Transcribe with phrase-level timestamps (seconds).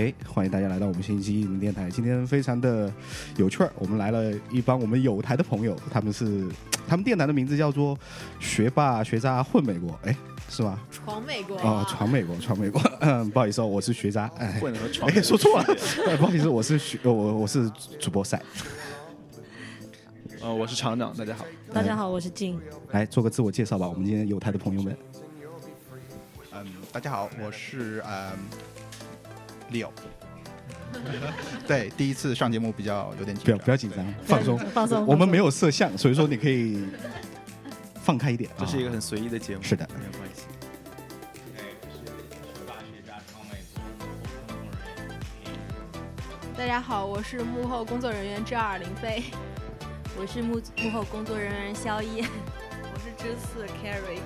[0.00, 1.90] 哎，欢迎大家来到我们新一期艺能电台。
[1.90, 2.90] 今天非常的
[3.36, 6.48] 有趣儿，我们来了一帮我们有台的朋友，他们是
[6.88, 7.98] 他们电台的名字叫做
[8.40, 10.16] “学霸学渣混美国”，哎，
[10.48, 10.80] 是吧？
[10.90, 12.80] 闯美国哦，闯美国，闯美国。
[13.00, 14.26] 嗯，不好意思哦，我是学渣。
[14.38, 15.76] 哎，混和闯，哎，说错了，
[16.08, 17.68] 哎不好意思，我是学，我我是
[18.00, 18.40] 主播赛。
[20.40, 21.44] 呃，我是厂长，大家好。
[21.74, 22.58] 大家好，我是静。
[22.92, 24.96] 来做个自我介绍吧，我们今天有台的朋友们。
[26.54, 28.32] 嗯，大家好，我是嗯
[29.70, 29.88] Leo。
[31.66, 35.06] 对，第一次上节目比较有点紧张，不要不要紧张，放松 放松。
[35.06, 36.84] 我们没有摄像，所以说你可以
[38.02, 38.50] 放开一点。
[38.58, 40.42] 这是一个很随意的节目，是的，没有关系。
[46.56, 49.22] 大家好，我是幕后工作人员之二林飞，
[50.18, 52.22] 我是幕幕后工作人员肖一，
[53.22, 54.18] 之四 Carry。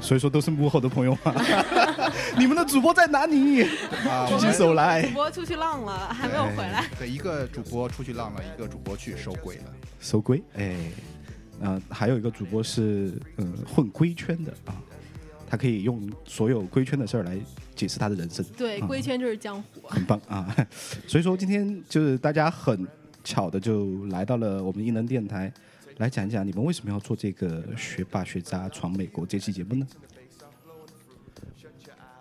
[0.00, 1.34] 所以说都是幕后的朋友吗？
[2.38, 3.62] 你们的主播在哪里？
[4.08, 5.10] 啊 举起手来主。
[5.14, 6.84] 播出去浪了，还没有回来。
[6.98, 9.64] 对，一个主播出去浪了，一个主播去收龟了。
[10.00, 10.76] 收龟，哎，
[11.60, 14.76] 嗯、还有一个主播是呃混龟圈的啊，
[15.48, 17.36] 他可以用所有龟圈的事儿来
[17.74, 18.44] 解释他的人生。
[18.56, 19.80] 对，啊龟圈就是江湖。
[19.88, 20.54] 很棒啊！
[21.08, 22.86] 所以说今天就是大家很
[23.24, 25.52] 巧的就来到了我们艺能电台，
[25.98, 29.86] 来讲一讲你们为什么要做这个学霸学渣闯美国这期节目呢？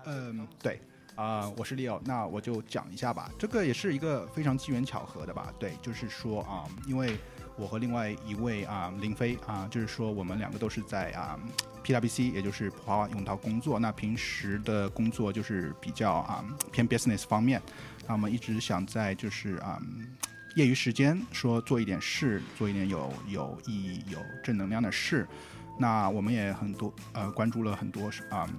[0.05, 0.79] 嗯，对，
[1.15, 3.29] 啊、我是 Leo，那我就讲一下吧。
[3.37, 5.53] 这个也是一个非常机缘巧合的吧？
[5.59, 7.17] 对，就是说啊、因为
[7.57, 11.37] 我和另外一位啊、林飞啊、就是说我们两个都是在啊、
[11.83, 13.77] PwC，也就是普华永道工作。
[13.77, 17.61] 那平时的工作就是比较啊、偏 business 方面，
[18.07, 19.81] 那我们一直想在就是啊。
[20.55, 25.27] 业余时间说做一点事，做一点有有意义、有正能量的事。
[25.77, 28.49] 那我们也很多呃关注了很多啊、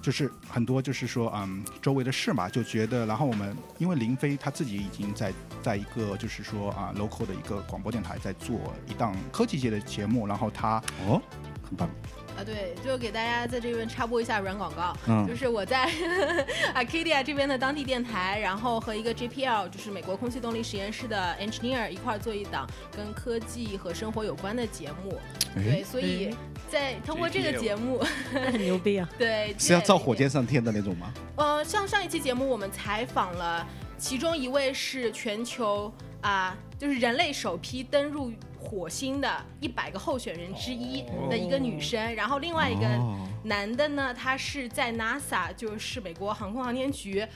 [0.00, 11.20] 就是很多就是说嗯周围的事嘛，就觉得，然后我们因为林飞他自己已经在在一个就是说啊、local 的一个广播电台在做一档科技界的节目，然后他哦，
[11.68, 11.90] 很棒，
[12.38, 15.90] 啊，对，就给大家在这边插播一下软广告，嗯就是我在
[16.74, 25.20] Arcadia 这边的当地电台，然后和一个 JPL，就是美国空气动力实验室的 engineer 一块儿做一档跟科技和生活有关的节目。
[25.54, 26.34] 对，哎，所以
[26.70, 28.00] 在通过这个节目，
[28.32, 29.08] 那很牛逼啊！
[29.18, 30.20] 对， 是要造火箭。
[30.20, 31.10] 箭上天的那种吗？
[31.36, 33.66] 呃，像上一期节目我们采访了，
[33.96, 38.30] 其中一位是全球啊、就是人类首批登入
[38.60, 47.26] 火星的一百个候选人之一的一个女生，然后另外一个哦男的呢，他是在 NASA，就是美国航空航天局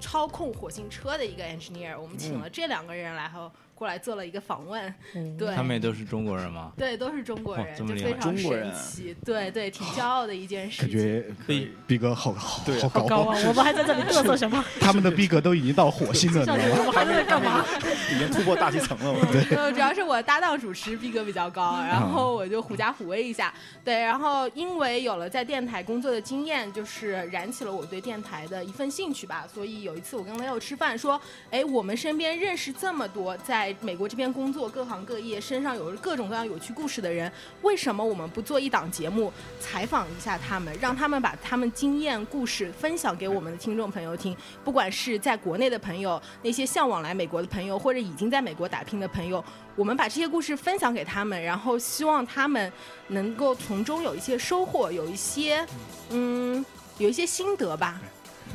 [0.00, 2.00] 操控火星车的一个 engineer。
[2.00, 6.70] 我们请了这两个人来后过来做了一个访问，嗯对，他们也都是中国人吗？
[6.76, 10.90] 对都是中国人，这么厉害就非常中国人神奇，对对，挺骄傲的一件事情。
[10.90, 13.00] 感觉逼逼格好好对好高啊！
[13.00, 13.38] 好高啊！
[13.48, 14.62] 我们还在这里嘚瑟什么？
[14.78, 16.84] 他们的逼格都已经到火星了，像你知道吗？
[16.88, 17.64] 我们还在干嘛？
[18.14, 19.10] 已经突破大气层了。
[19.10, 23.50] 我们呃，主要是我搭档主持逼格比较高，然后我就狐假虎威一下。
[23.82, 29.46] 对，然后因为有了在电台工作的经验，就是燃起了我对电台的一份兴趣吧。
[29.50, 31.18] 所以有一次我跟 Leo 吃饭说，
[31.50, 37.30] 哎，我们身边认识这么多在美国这边工作各行各业，身上有各种各样有趣故事的人，
[37.62, 44.36] 为什么我们不做一档节目采访一下他们，让他们把他们经验故事分享给我们的听众朋友听？
[44.64, 49.44] 不管是在国内的朋友，那些向往来美国的朋友，或者已经在美国打拼的朋友，
[49.76, 52.72] 我们把这些故事分享给他们，然后希望他们
[53.08, 55.66] 能够从中有一些收获，有一些
[56.10, 56.64] 嗯，
[56.98, 58.00] 有一些心得吧。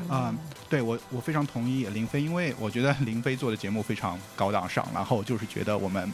[0.10, 0.38] 嗯，
[0.70, 6.12] 对我我非常同意林飞，因为我觉得 林飞做的节目非常高档上，然后就是觉得我们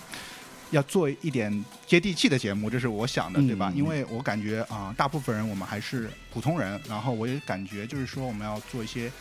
[0.70, 3.70] 要做一点接地气的节目，这是我想的，对吧？
[3.74, 3.78] 嗯。
[3.78, 9.12] 因为我感觉啊、大部分人我们还是普通人，然后我也感觉就是说我们要做一些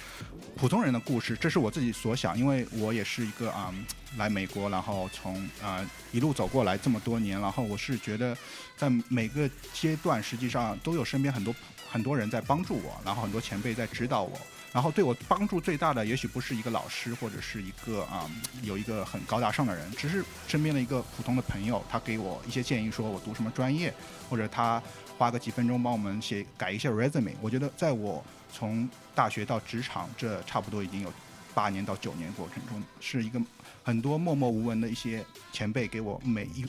[0.56, 3.74] 普通人的故事，这是我自己所想，因为我也是一个啊、
[4.16, 8.36] 来美国，然后从啊、一路走过来这么多年，然后我是觉得
[8.76, 11.52] 在每个阶段实际上都有身边很多
[11.90, 14.38] 很多人在帮助我，然后很多前辈在指导我。
[14.72, 18.30] 然后对我帮助最大的，也许不是一个老师，或者是一个啊、
[18.62, 23.92] 有一个很高大上的人，只是身边的一个普通的朋友，他给我一些建议，说我读什么专业，
[24.28, 24.80] 或者他
[25.18, 27.34] 花个几分钟帮我们写改一下 resume。
[27.40, 31.12] 我觉得在我从大学到职场这差不多已经有
[31.52, 33.42] 八年到九年过程中，是一个
[33.82, 36.64] 很多默默无闻的一些前辈给我每一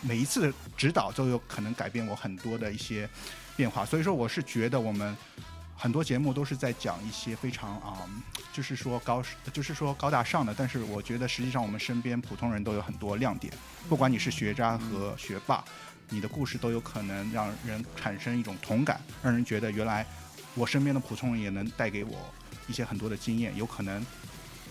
[0.00, 3.06] 每一次的指导都有可能改变我很多的一些
[3.56, 3.84] 变化。
[3.84, 5.16] 所以说，我是觉得我们
[5.76, 8.08] 很多节目都是在讲一些非常啊、
[8.52, 9.22] 就是说高，
[9.52, 13.52] 就是说高大上的，但是我觉得实际上我们身边普通人都有很多亮点，
[13.88, 15.62] 不管你是学渣和学霸，
[16.10, 20.06] 你的故事都有可能让人产生一种同感，让人觉得原来
[20.54, 22.32] 我身边的普通人也能带给我
[22.68, 24.04] 一些很多的经验，有可能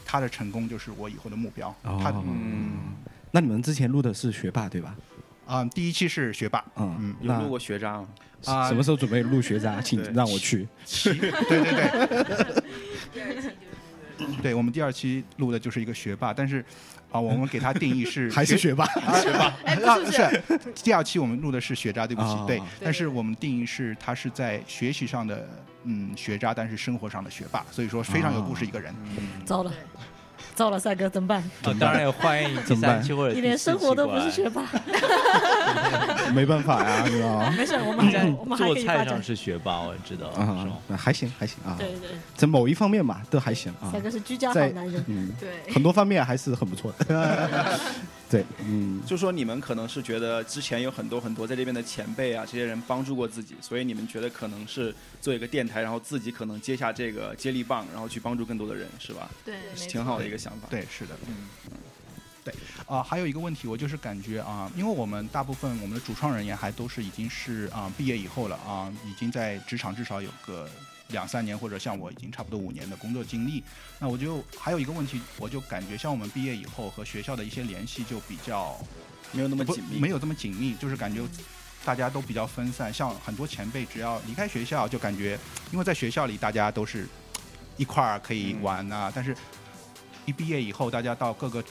[0.05, 1.69] 他的成功就是我以后的目标。
[1.83, 2.95] 哦他嗯，
[3.31, 4.95] 那你们之前录的是学霸对吧？
[5.45, 8.07] 啊、第一期是学霸，嗯嗯有录过学渣吗？
[8.45, 9.81] 啊、什么时候准备录学渣？
[9.81, 10.67] 请 让我去。
[10.85, 11.31] 期对
[11.63, 13.53] 对对。
[14.41, 16.63] 对我们第二期录的就是一个学霸，但是
[17.11, 18.85] 啊、我们给他定义是 还是学霸？
[18.85, 19.53] 学 霸，
[19.85, 25.47] 啊是不是第二期我们录的是学渣，对不起，对但是我们定义是他是在学习上的
[25.83, 28.93] 嗯学渣，但是生活上的学霸，所以说非常有故事一个人。
[29.45, 29.71] 糟了，
[30.53, 31.39] 糟了，帅哥怎么办？
[31.63, 34.63] 啊，当然要欢迎第怎么办三期或者你连生活都不是学霸，
[36.33, 37.53] 没办法呀，你知道吗？
[37.57, 39.05] 没事，我们还 我们还做可以发展。
[39.05, 40.31] 菜上是学霸，我知道。
[40.35, 45.03] 是啊吧，还行还行啊，对对，在某一方面嘛都还行啊帅，哥是居家好男人。
[45.07, 47.79] 嗯，对，很多方面还是很不错的。
[48.33, 54.91] 对，嗯，就说你们可能是觉得之前有很多很多在这边的前辈啊，这些人帮助过自己，所以你们觉得可能是
[55.21, 59.29] 做一个电台，然后自己可能接下这个接力棒，然后去帮助更多的人，是吧？
[59.45, 60.67] 对，没挺好的一个想法。
[60.71, 61.47] 对，是的，嗯，
[62.43, 62.53] 对
[62.85, 70.69] 啊、还有一个问题，我就是感觉啊、因为我们大部分我们的主创人员还都是已经是啊、毕业以后了啊、已经在职场至少有个
[71.09, 73.63] 两三年，或者像我已经差不多五年的工作经历。
[73.99, 78.77] 那我就还有一个问题，我就感觉像我们毕业以后和学校的一些联系就比较
[79.31, 81.21] 没有那么紧密，没有这么紧密，就是感觉
[81.85, 82.91] 大家都比较分散。
[82.93, 85.39] 像很多前辈，只要离开学校，就感觉
[85.71, 87.07] 因为在学校里大家都是
[87.77, 89.35] 一块儿可以玩啊，但是
[90.25, 91.63] 一毕业以后，大家到各个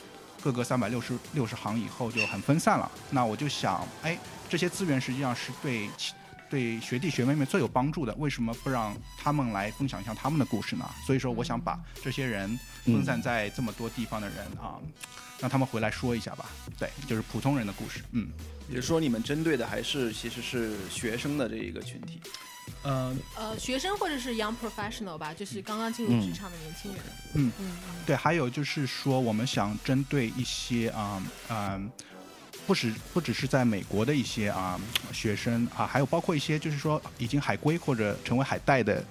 [0.42, 2.90] 各个三百六十六十行以后就很分散了。
[3.10, 4.18] 那我就想，哎，
[4.48, 6.12] 这些资源实际上是对其
[6.50, 10.84] 对学弟学妹们最有帮助的，为什么不让他们来分享一下他们的故事呢？
[11.06, 14.76] 所以说，我想把这些人分散在这么多地方的人啊，
[15.40, 16.44] 让他们回来说一下吧。
[16.78, 18.00] 对，就是普通人的故事。
[18.10, 18.28] 嗯，
[18.68, 22.20] 也就是说你们针对的还是其实是学生的这一个群体。
[22.82, 27.00] 呃，呃，学生或者是 young professional 吧，就是刚刚进入职场的年轻人。
[27.34, 27.52] 嗯。
[27.60, 31.90] 嗯对，还有就是说，我们想针对一些啊嗯、
[32.66, 34.80] 不只不只是在美国的一些啊、
[35.12, 39.04] 学生啊，还有包括一些就是说已经海归或者成为海带的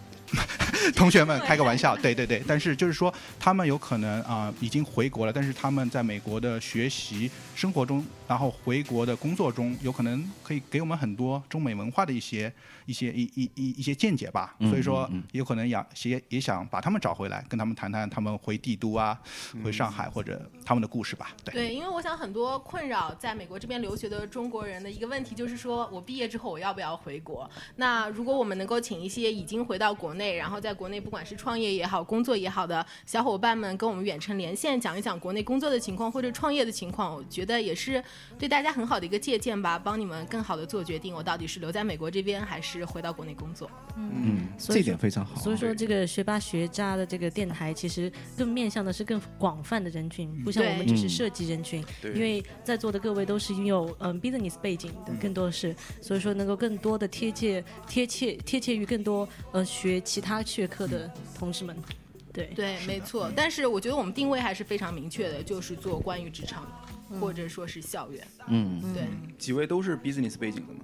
[0.96, 12.52] 同学们，开个玩笑，对对对，但是就是说他们有可能啊、已经回国了，但是他们在美国的学习生活中，然后回国的工作中，有可能可以给我们很多中美文化的一些
[12.86, 19.20] 一些一一一一些见解吧，嗯所以说有可能也也也想把他们找回来，跟他们谈谈他们回帝都啊，
[19.54, 21.32] 嗯回上海或者他们的故事吧。
[21.44, 27.50] 对，对，因为我想很多困扰在美国这边留学的中国人的一个问题就是说，我毕业之后我要不要回国？
[27.76, 38.02] 那如果我们能够请一些已经回到国内，然后在国内不管是创业也好、工作也好的小伙伴们跟我们远程连线，讲一讲国内工作的情况或者创业的情况，我觉得也是
[38.38, 43.70] 对大家很好的一个借鉴吧，帮你们更好的做决定，我到底是留在美国这边还是回到国内工作。
[43.98, 45.36] 嗯，这一所以说点非常好。
[45.42, 51.84] 所以说，这个学霸学渣的这个电台，其实更面向的是更广泛的人群，不像我们只是设计人群。
[52.02, 61.76] 对因为在座的各位都是拥有嗯 business 背景的，更多的是，所以说能够更多的贴切、贴切、贴切于更多呃学其他学科的同事们。
[62.34, 63.32] 对，对，没错。
[63.36, 66.66] 但是我觉得我们定位还是非常明确的，就是做关于职场
[67.20, 68.28] 或者说是校园。
[68.48, 69.04] 嗯，对，
[69.38, 70.80] 几位都是 business 背景的吗？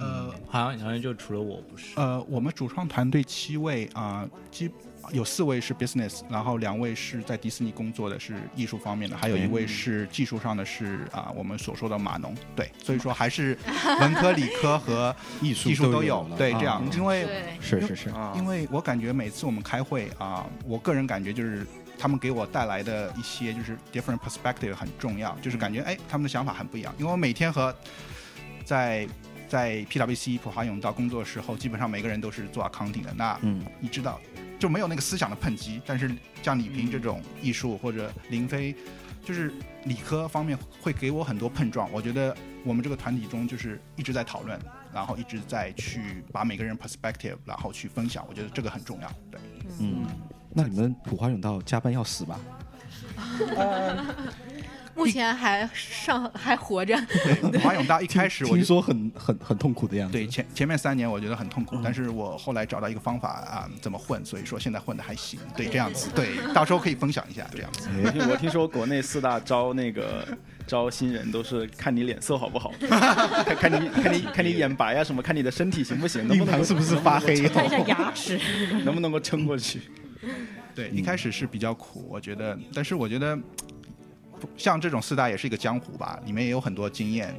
[0.00, 1.94] 呃好像好像就除了我不是。
[1.96, 4.70] 呃，我们主创团队七位啊，基、
[5.10, 12.34] 有四位是 business，然后两位是在迪士尼工作的，是艺术方面的，还有一位是技术上的是，啊我们所说的码农。
[12.54, 13.58] 对，所以说还是
[14.00, 16.76] 文科、理科和 艺术艺术都有了，对，这样。
[16.76, 17.26] 啊，因为，
[17.60, 21.66] 是是是，啊，因为我感觉每次我们开会啊，我个人感觉就是
[21.98, 26.94] 他们给我带来的一些就是 different perspective 很重要，就是感觉哎他们的想法很不一样。
[26.98, 27.74] 因为我每天和
[28.64, 29.06] 在
[29.48, 33.62] 在 PwC 普华永道工作的时候，基本上每个人都是做 accounting 的，那嗯。
[33.80, 34.20] 你知道
[34.62, 35.82] 就没有那个思想的碰击。
[35.84, 36.08] 但是
[36.40, 38.72] 像李平这种艺术或者林飞，
[39.24, 39.52] 就是
[39.86, 41.90] 理科方面会给我很多碰撞。
[41.90, 42.32] 我觉得
[42.64, 44.56] 我们这个团体中就是一直在讨论，
[44.94, 49.12] 然后一直在去把每个人 perspective 然后去分享，我觉得这个很重要。
[49.32, 49.40] 对，
[49.80, 50.06] 嗯，
[50.54, 52.38] 那你们普华永道加班要死吧？
[54.94, 56.94] 目前还上还活着。
[57.50, 58.56] 对，华永道一开始我就。
[58.56, 60.12] 听说很很很痛苦的样子。
[60.12, 65.40] 对前前面三年我觉得很痛苦，但是我后来找到一个方法啊、怎么混，所以说现在混的还行。
[65.56, 67.88] 对，这样子，对， 到时候可以分享一下这样子。
[68.04, 70.26] 我听我听说国内四大招那个
[70.66, 77.34] 招新人都是看你脸色好不好， 看看你看你看你眼白啊什么，看你的身体行不行，能不能够印堂是不是发黑？
[77.48, 78.38] 看一下牙齿。
[78.84, 79.80] 能不能够撑过去？
[80.74, 83.42] 对，一开始是比较苦，我觉得，但是我觉得，不
[84.56, 87.34] 像这种四大也是一个江湖吧，里面也有很多经验，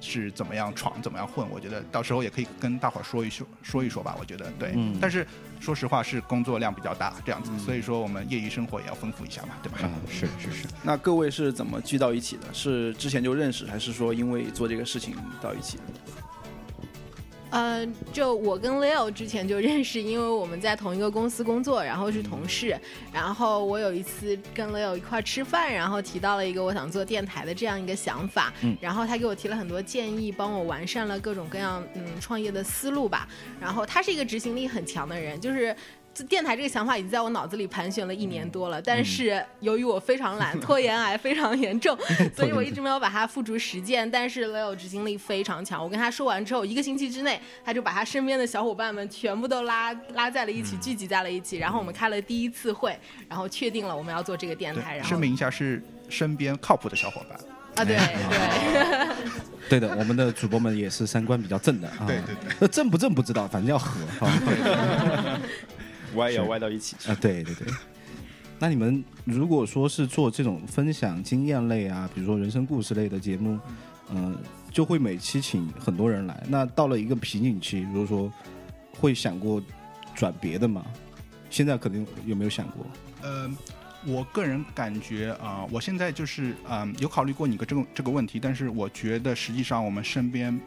[0.00, 1.46] 是怎么样闯，怎么样混。
[1.50, 4.16] 我觉得到时候也可以跟大伙儿说一说说一说吧。
[4.18, 5.26] 我觉得对，嗯但是
[5.60, 9.78] 说实话是工作量比较大这样子，嗯所以说我们业余生活也要丰富一下嘛，对吧？
[9.82, 12.42] 啊，是是是，那各位是怎么聚到一起的？
[12.52, 15.82] 是之前就认识，还是说因为做这个事情到一起的？
[17.50, 22.78] 呃，就我跟 Leo 之前就认识，因为我们在同一个公司工作，然后是同事。
[23.12, 33.28] 然后我有一次跟 Leo 一块儿吃饭，然后提到了一个我想做电台的这样一个想法，嗯然后他给我提了很多建议，帮我完善了各种各样嗯创业的思路吧。
[33.60, 35.74] 然后他是一个执行力很强的人，就是。
[36.20, 41.96] 这电台这个想法已经在我脑子里盘旋了一年多了，但是由于我非常懒， 拖延癌非常严重，
[42.36, 44.08] 所以我一直没有把它付诸实践。
[44.10, 52.94] 但是 Leo 执行力非常强，我跟他说完之后，一个星期之内，他就把他身边的小伙伴们全部都拉拉在了一起，聚集在了一起，然后我们开了第一次会，
[53.26, 57.40] 然后确定了我们要做这个电台，然后声明一下是身边靠谱的小伙伴。
[57.76, 62.04] 啊，对对， 对的，我们的主播们也是三观比较正的啊。
[62.04, 65.40] 对对对，那正不正不知道，反正要合啊。
[66.14, 67.10] 歪也要歪到一起去。
[67.10, 67.66] 啊，对对对。
[68.58, 73.58] 那你们如果说是做这种分享经验类啊，比如说人生故事类的节目，
[74.12, 74.36] 嗯、
[74.70, 76.44] 就会每期请很多人来。
[76.46, 78.32] 那到了一个瓶颈期，如果说
[78.92, 79.62] 会想过
[80.14, 80.84] 转别的吗？
[81.48, 82.86] 现在肯定有没有想过？
[83.22, 83.50] 呃，
[84.06, 90.60] 我个人感觉啊、我现在就是嗯、有考虑过你个这个这个问题，但是我觉得实际上我们身边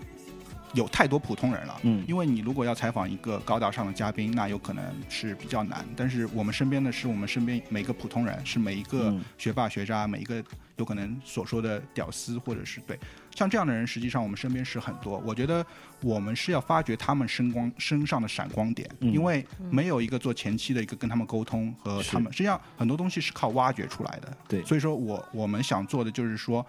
[0.74, 1.80] 有太多普通人了。
[1.84, 5.86] 嗯因为你如果要采访一个高大上的嘉宾，那有可能是比较难。
[5.96, 10.44] 但是我们身边的是我们身边每个普通人，是每一个嗯学霸学渣，每一个
[10.78, 13.00] 有可能所说的屌丝，或者是对
[13.36, 15.18] 像这样的人，实际上我们身边是很多。
[15.26, 15.66] 我觉得
[16.02, 24.38] 我们是要发掘他们身光身上的闪光点，嗯因为没有一个做前期的一个跟他们沟通和他们，实际上很多东西是靠挖掘出来的。
[24.48, 26.66] 对所以说我我们想做的就是说。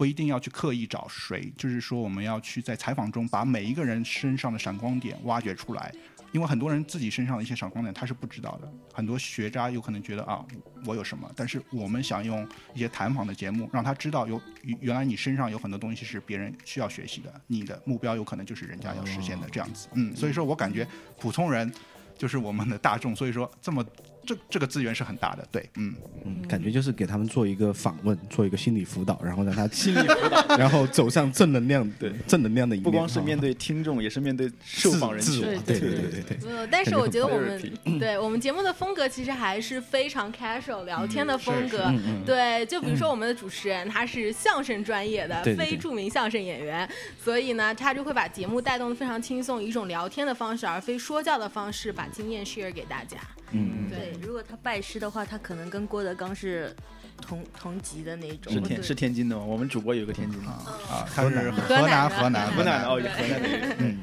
[0.00, 5.92] 不一定要去刻意找谁，就是说我们要去在采访中把每一个人身上的闪光点挖掘出来，
[6.32, 10.42] 因为很多人自己身上的一些闪光点他是不知道的，很多学渣有可能觉得啊
[10.86, 20.88] 我有什么，但是我们想用一些谈访的节目让他知道有原来你身上有很多东西是别人需要学习的，你的目标有可能就是人家要实现的这样子，嗯，所以说我感觉
[21.18, 21.70] 普通人
[22.16, 23.84] 就是我们的大众，所以说这么
[24.24, 25.94] 这这个资源是很大的，对，嗯。
[26.22, 32.84] 嗯，感觉就是给他们做一个访问，做一个心理辅导，然后让他心理辅导， 然后走向正能量，对正能量的一面。
[32.84, 35.32] 不光是面对对听众，也是面对受访人群。
[35.32, 36.50] 自我，对对对对对。
[36.50, 41.90] 呃，但是我觉得我们对我们节目的风格其实还是非常 casual 聊天的风格。
[42.26, 46.86] 对，就比如说我们的主持人他是相声专业的，非著名相声演员，
[47.24, 53.16] 所以呢，他就会把节目带动的非常轻松，以一种聊天的方式，而非说教的方式，把经验 share 给大家。
[53.52, 56.74] 嗯，对对，如果他拜师的话，他可能跟郭德纲是
[57.20, 58.52] 同同级的那种。
[58.52, 59.42] 是天是天津的吗？
[59.44, 63.76] 我们主播有个天津的，啊，他是河河南河南河南的哦，河南的。
[63.78, 63.98] 嗯，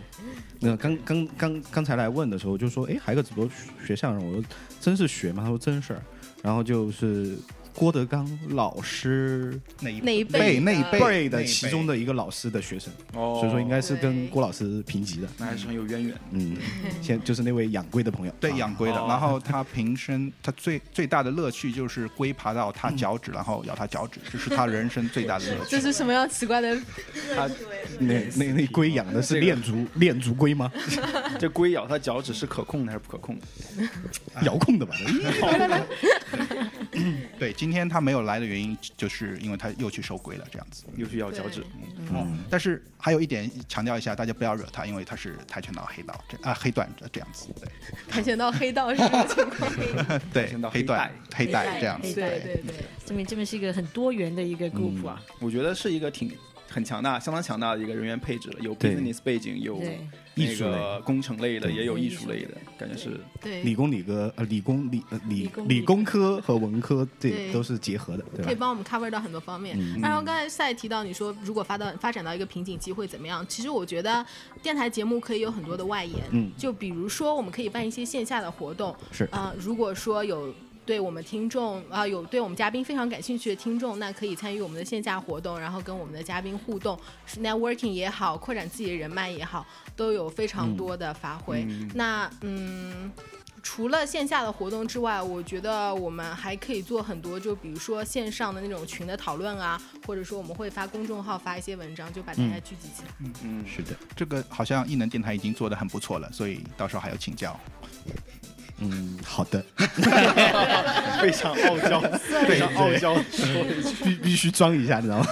[0.60, 3.50] 那刚刚刚刚才来问的时候，就说，哎，还有个主播
[3.86, 4.44] 学相声，我说
[4.80, 5.44] 真是学吗？
[5.44, 6.02] 他说真事儿。
[6.44, 7.36] 然后就是
[7.78, 15.28] 郭德纲老师那一那一辈辈那一的辈辈的其中的一个老师的学生，哦，所以说应该是跟郭老师平级的。
[15.38, 16.18] 那还是很有渊源。
[16.32, 16.58] 嗯，
[17.04, 18.34] 现就是那位养龟的朋友。
[18.40, 25.70] 对啊养龟的，哦然后他平生他最最大的乐趣就是龟爬到他脚趾， 然后咬他脚趾，这是他人生最大的乐趣。
[25.70, 26.76] 这是什么样奇怪的？
[27.36, 27.48] 他
[28.00, 30.72] 那那那龟养的是恋足恋足龟吗？
[31.40, 33.46] 这龟咬他脚趾是可控的还是不可控的？
[34.42, 34.96] 遥控的吧？
[37.40, 40.86] 对，今天他没有来的原因，就是因为他又去收龟了，这样子。
[40.96, 41.64] 又去咬脚趾。
[42.12, 47.48] 嗯，但是还有一点强调一下，大家不要惹他，因为他是跆拳道黑道这啊黑段这样子。
[47.60, 47.70] 对
[48.10, 50.22] 跆拳道黑道是什么情况？
[50.34, 52.08] 对，黑黑段带黑带这样子。
[52.08, 52.76] 黑对对对。
[53.06, 56.32] 这边这边是一个很多元的一个 group 啊，我觉得是一个挺
[56.70, 59.82] 很强大、相当强大的一个人员配置了，有 business 背景，有，
[60.36, 60.66] 那艺术
[61.04, 63.20] 工程类的，也有艺术类的，感觉是，
[63.64, 66.40] 理工理科呃理工理呃理理工科。
[66.42, 67.52] 和文科这对。
[67.52, 68.46] 都是结合的，对吧？
[68.46, 69.78] 可以帮我们 cover 到很多方面。
[69.80, 70.00] 嗯。
[70.02, 73.46] 然后刚才赛提到你说，如果发到发展到一个瓶颈期会怎么样？
[73.48, 74.26] 其实我觉得
[74.62, 76.52] 电台节目可以有很多的外延，嗯。
[76.58, 79.24] 就比如说我们可以办一些线下的活动，是。
[79.32, 80.54] 啊、如果说有。
[80.88, 89.68] 对我们听众啊、有对我们嘉宾非常感兴趣的听众，那可以参与我们的线下活动，然后跟我们的嘉宾互动是，networking 也好，扩展自己的人脉也好，
[89.98, 91.66] 都有非常多的发挥。
[91.68, 93.12] 嗯那嗯，
[93.62, 103.14] 除了线下的活动之外，我觉得我们还可以做很多，就比如说线上的那种群的讨论啊，或者说我们会发公众号发一些文章，就把大家聚集起来。
[103.20, 107.60] 嗯嗯，是的，这个好像异能电台已经做得很不错了，所以到时候还要请教。
[108.80, 109.64] 嗯，好的，
[111.22, 112.00] 非常傲娇，
[112.48, 115.26] 非常傲娇说一句必 必须装一下，你知道吗？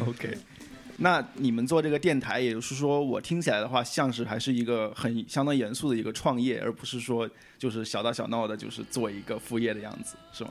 [0.08, 0.36] OK。
[1.02, 7.28] 那你们做这个电台，也就是说，我听起来的话，像是还是一个很相当严肃的一个创业，而不是说
[7.58, 10.50] 就是小打小闹的，就是做一个副业的样子，是吗？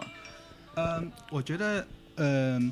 [0.75, 2.71] 嗯，我觉得，嗯、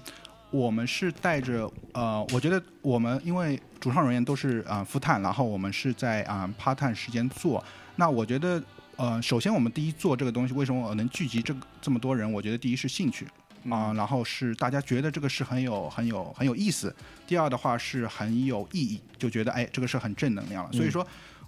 [0.49, 7.63] 我们是带着呃，我觉得我们因为主创人员都是啊、副探，然后我们是在啊、part time 时间做。
[7.95, 8.59] 那我觉得，
[8.97, 12.31] 呃，首先我们第一做这个东西，为什么我能聚集这这么多人？
[12.31, 13.27] 我觉得第一是兴趣
[13.69, 16.93] 啊、然后是大家觉得这个是很有很有很有意思。
[17.25, 20.71] 第二的话是很有意义，就觉得哎，这个是很正能量了。
[20.73, 21.05] 所以说。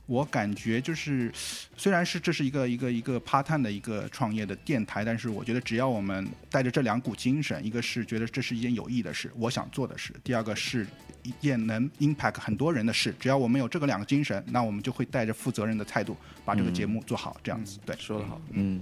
[0.09, 1.31] 我感觉就是，
[1.77, 10.87] 虽然是这是一个一个一个 part time 的一个创业的电台，但是我觉得只要我们带着这两股精神，一个是觉得这是一件有意义的事，我想做的事；第二个是
[11.21, 13.13] 一件能 impact 很多人的事。
[13.19, 17.37] 只要我们有这个两个精神，那我们就会带着负责任的态度把这个节目做好。
[17.43, 18.41] 这样子，对，说得好。
[18.53, 18.81] 嗯，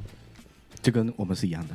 [0.81, 1.74] 这跟我们是一样的，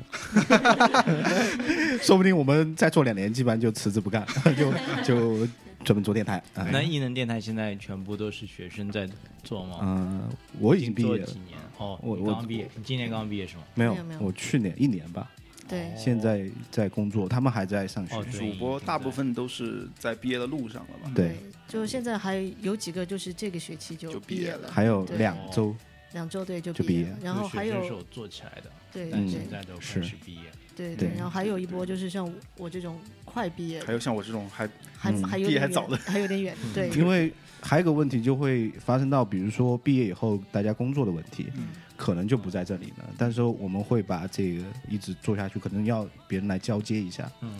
[2.02, 4.72] 说不定我们再做两年，基本上就辞职不干， 就
[5.04, 5.46] 就
[5.84, 6.42] 专门做电台。
[6.54, 9.08] 哎那艺能电台现在全部都是学生在
[9.42, 9.78] 做吗？
[9.82, 10.28] 嗯、
[10.58, 11.58] 我已经毕业几，年？
[11.78, 13.62] 哦，我我刚刚毕业，你今年刚刚毕业是吗？
[13.74, 15.30] 没有没有我去年一年吧，
[15.68, 18.14] 对，现在在工作，他们还在上学。
[18.14, 21.10] 哦，主播大部分都是在毕业的路上了吧？
[21.14, 25.74] 对，就现在还有几个就是这个学期就就毕业了毕业了，还有两周，
[26.12, 30.42] 两周对就就毕业毕业了，然后还有手做起来的，对现在都开是始毕业。
[30.74, 43.08] 对对对，然后还有一波就是像我这种快毕业，还有像我这种还嗯还还有毕业还早的还有点远， 对，因为还有一个问题就会发生到，比如说毕业以后大家工作的问题，嗯可能就不在这里了。
[43.18, 47.52] 但是我们会把这个一直做下去，可能要别人来交接一下，嗯，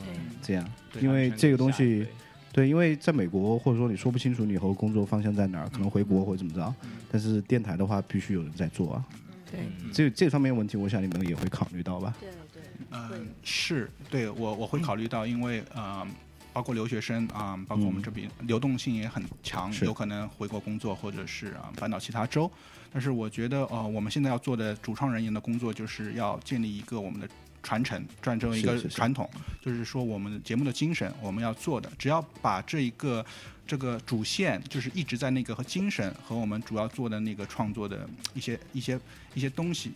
[0.43, 2.07] 这样，对因为这个东西
[2.53, 6.75] 对，因为在美国或者说你说不清楚你以后工作方向在哪儿，可能回国或者怎么着，
[7.11, 9.05] 但是电台的话必须有人在做啊。
[9.51, 12.15] 对嗯这这方面问题，我想你们也会考虑到吧？
[12.21, 16.07] 对对，嗯，是对我我会考虑到，因为呃，
[16.53, 22.51] 包括留学生啊、包括我们这边流动性也很强，有可能回国工作或者是啊、搬到其他州。
[22.93, 27.27] 但是我觉得呃，我们现在要做的主创人员的工作，就是要建立一个我们的
[27.63, 29.29] 传承，传承一个是是是传统，
[29.61, 33.25] 就是说我们节目的精神，我们要做的，只要把这一个。
[33.65, 38.99] 这个主线就是一直在那个和精神和我们主要做的那个创作的一些一些
[39.35, 39.93] 一些东西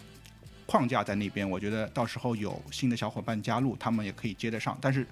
[0.64, 4.78] 框架在那边，我觉得到时候有新的小伙伴加入，他们也可以接得上。
[4.80, 5.06] 但是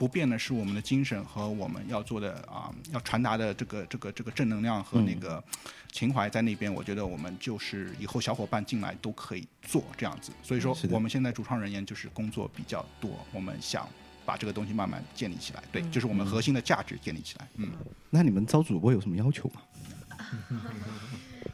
[0.00, 5.44] 不变的是我们的精神和我们要做的啊、要传达的这个这个这个正能量和那个
[5.92, 6.72] 情怀在那边。
[6.72, 10.32] 我觉得我们就是以后小伙伴进来都可以做这样子。
[10.42, 13.86] 所以说我们现在主创人员就是工作比较多，我们想
[14.24, 15.62] 把这个东西慢慢建立起来。
[15.70, 17.46] 对，就是我们核心的价值建立起来。
[17.56, 17.70] 嗯，
[18.08, 19.60] 那你们招主播有什么要求吗？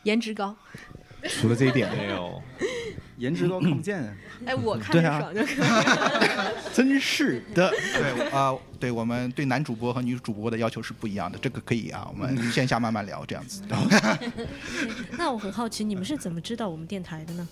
[0.05, 0.55] 颜值高，
[1.29, 2.41] 除了这一点，没有，
[3.17, 4.17] 颜值高看不见啊。
[4.47, 6.56] 哎，我看对啊着爽就可以。
[6.77, 7.71] 真是的。
[7.71, 13.63] 对啊、对我们对男主播和女主播的要求是不一样的，这个可以啊，我们线下慢慢聊这样子。
[15.17, 17.49] 那我很好奇，你们是怎么知道我们电台的呢？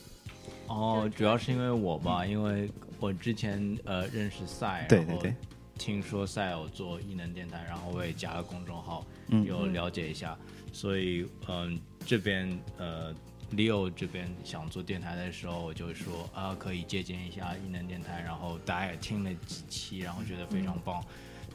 [0.67, 5.35] 哦，主要是因为我吧，因为我之前呃认识赛，对对对
[5.79, 10.37] 听说赛有做异能电台，然后我也加了公众号，嗯有了解一下，
[10.73, 13.15] 所以嗯、这边呃
[13.55, 21.03] Leo 这边想做电台的时候，我就说啊可以借鉴一下异能电台，然后大家也听了几期，然后觉得非常棒。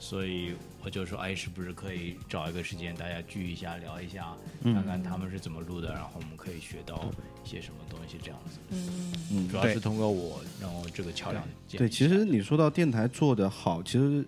[0.02, 4.74] 所以我就说，哎，是不是可以找一个时间，大家聚一下，聊一下，嗯。
[4.74, 7.12] 看看他们是怎么录的，然后我们可以学到
[7.44, 8.60] 一些什么东西，这样子。
[8.70, 9.50] 嗯，嗯。
[9.50, 14.24] 主要是通过我，然后这个桥梁建对，其实你说到电台做的好，其实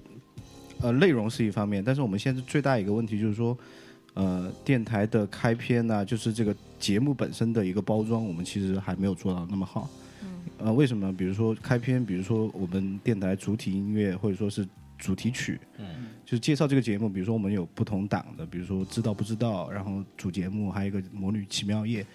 [0.82, 3.58] 呃内容是一方面，但是我们现在最大一个问题就是说，
[4.14, 9.90] 呃，电台的开篇呢、就是这个节目本身的一个包装，我们其实还没有做到那么好。
[10.58, 11.12] 呃，为什么？
[11.16, 15.86] 比如说开篇，比如说我们电台主体音乐，或者说是主题曲，嗯，
[16.26, 17.10] 就是介绍这个节目。
[17.10, 22.06] 比如说我们有不同档的，比如说知道不知道，然后主节目还有一个魔女奇妙夜，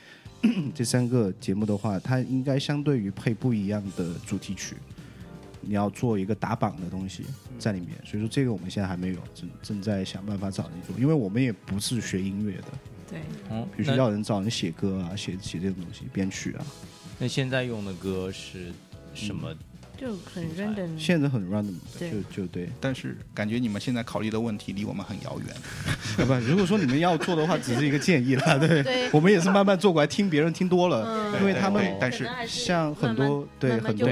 [0.75, 4.77] 这三个节目的话，它应该相对于配不一样的主题曲，
[5.67, 7.25] 你要做一个打榜的东西
[7.59, 7.91] 在里面。
[8.05, 12.65] 所以说这个我们现在还没有，正正在想办法找人做，因为我们也不是学音乐的，
[13.11, 16.65] 对，嗯，必须要人找人写歌啊，写写这种东西，编曲啊。
[17.19, 18.73] 那现在用的歌是
[19.15, 19.55] 什么？
[19.97, 20.99] 就很 random。
[20.99, 22.69] 现在很 random，对就就对。
[22.81, 25.57] 但是感觉你们现在考虑的问题离我们很遥远。
[26.19, 28.59] 啊不，如果说你们要做的话，只是一个建议了。
[28.61, 34.09] 对，对我们也是慢慢做过来，听别人听多了，嗯因为他们但是像很多对很多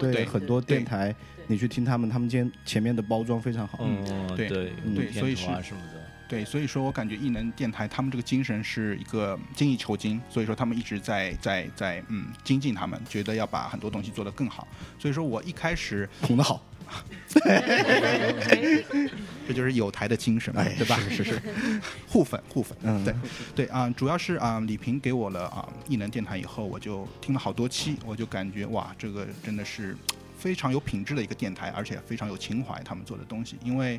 [0.00, 1.14] 对很多电台，
[1.46, 3.80] 你去听他们，他们前前面的包装非常好。
[3.82, 4.72] 嗯，对对
[5.12, 5.97] 所以是片头啊什么的。
[6.28, 14.68] 对，所以说我感觉艺能电台他们这个精神是一个精益求精，所以说他们一直在在在嗯精进他们，觉得要把很多东西做得更好。
[14.98, 16.62] 所以说我一开始捧得好，
[19.46, 20.98] 这就是有台的精神嘛，对吧？
[21.08, 21.42] 是是是，
[22.06, 23.14] 互粉互粉，嗯对
[23.56, 29.96] 对啊、主要是啊、李平给我了啊、艺能电台以后，我就听了好多期，我就感觉哇，这个真的是
[30.38, 33.98] 非常有品质的一个电台，而且非常有情怀，他们做的东西，因为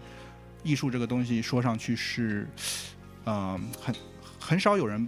[0.63, 2.47] 艺术这个东西说上去是，
[3.25, 3.95] 嗯、很
[4.39, 5.07] 很少有人。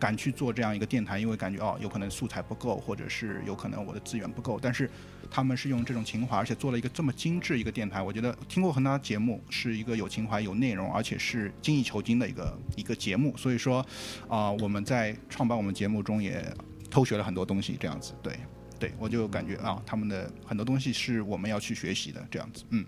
[0.00, 4.58] 敢去做这样一个电台，因为感觉哦，有可能素材不够，或者是有可能我的资源不够。
[4.58, 4.90] 但是
[5.30, 8.00] 他们是用这种情怀，而且做了一个这么精致一个电台。
[8.00, 13.36] 我觉得听过很多节目，是一个有情怀、有内容，而且是精益求精的一个一个节目。
[13.36, 13.84] 所以说，
[14.26, 16.42] 啊、我们在创办我们节目中也
[16.90, 18.14] 偷学了很多东西，这样子。
[18.22, 18.34] 对，
[18.80, 22.64] 对我就感觉啊，他们的很多东西是我们要去学习的，这样子。
[22.70, 22.84] 嗯，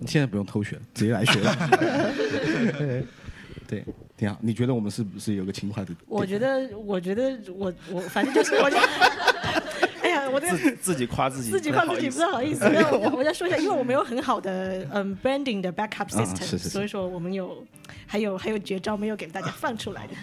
[0.00, 1.54] 你现在不用偷学，直接来学了。
[2.78, 3.04] 对
[3.68, 3.84] 对，
[4.16, 4.38] 挺好。
[4.40, 5.94] 你觉得我们是不是有个情怀的？
[6.06, 8.76] 我觉得，我觉得我我反正就是我就，
[10.02, 17.62] 哎呀，我这自自己夸自己，自己夸自己不太好意思，那我 我再说一下，因为我们有很好的嗯 branding 的 backup 啊 system，、是是是所以说我们有
[18.06, 20.14] 还有还有绝招没有给大家放出来的。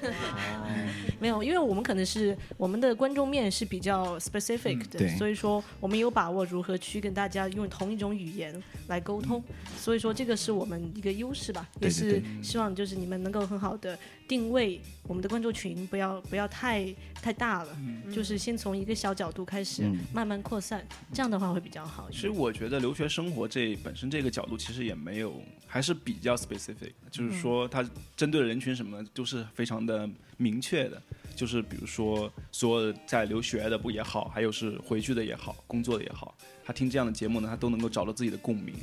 [1.19, 5.08] 没有，因为我们可能是我们的观众面是比较 specific 的，对。
[5.17, 9.43] 所以说我们有把握如何去跟大家用同一种语言来沟通，
[9.78, 13.97] 所以说这个是我们一个优势吧，对对也是希望就是你们能够很好的
[14.28, 16.86] 定位我们的观众群，不要不要太
[17.21, 17.78] 太大了，
[18.13, 19.99] 就是先从一个小角度开始嗯。
[20.13, 22.10] 慢慢扩散，这样的话会比较好。
[22.10, 31.01] 其实我觉得留学生活这本身这个角度其实也没有，还是比较 specific，就是说它针对的人群什么都是非常的明确的。
[31.35, 38.73] 就是比如说，所有在留学的不也好，还有是回去的也好，工作的也好，他听这样的节目呢，他都能够找到自己的共鸣。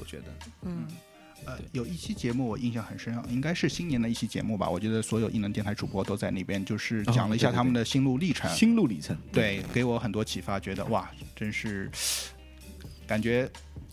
[0.00, 0.24] 我觉得，
[0.62, 0.88] 嗯，
[1.44, 4.68] 呃，有一期节目我印象很深，应该是新年的一期节目吧。
[4.68, 8.50] 我觉得所有艺能电台主播都在那边，就是讲了一下他们的心路历程。
[8.52, 9.16] 心路历程。
[9.30, 11.88] 对，给我很多启发，觉得哇，真是
[13.06, 13.48] 感觉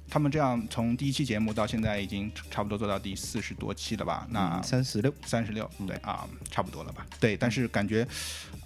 [0.10, 4.26] 他们这样从第一期节目到现在已经差不多做到第四十多期了吧？
[4.32, 7.06] 那三十六，三十六，对啊，差不多了吧？
[7.20, 8.08] 对，但是感觉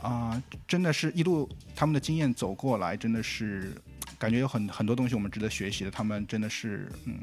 [0.01, 3.75] 啊、真的是一路他们的经验走过来，真的是
[4.17, 5.91] 感觉有很很多东西我们值得学习的。
[5.91, 7.19] 他们真的是，嗯，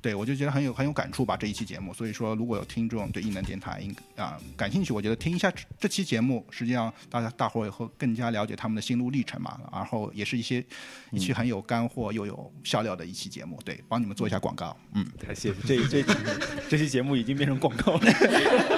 [0.00, 1.92] 对我就觉得很有很有感触吧这一期节目。
[1.92, 9.58] 所以说，如果有听众对异能电台应啊、感兴趣，我觉得听一下这这期节目，实际上大家大伙儿以后更加了解他们的心路历程嘛。
[9.72, 10.64] 然后也是一些
[11.10, 15.04] 一期很有干货又有笑料的一期节目，对，帮你们做一下广告，嗯。
[15.18, 16.14] 太谢谢这这
[16.68, 18.77] 这期节目已经变成广告了。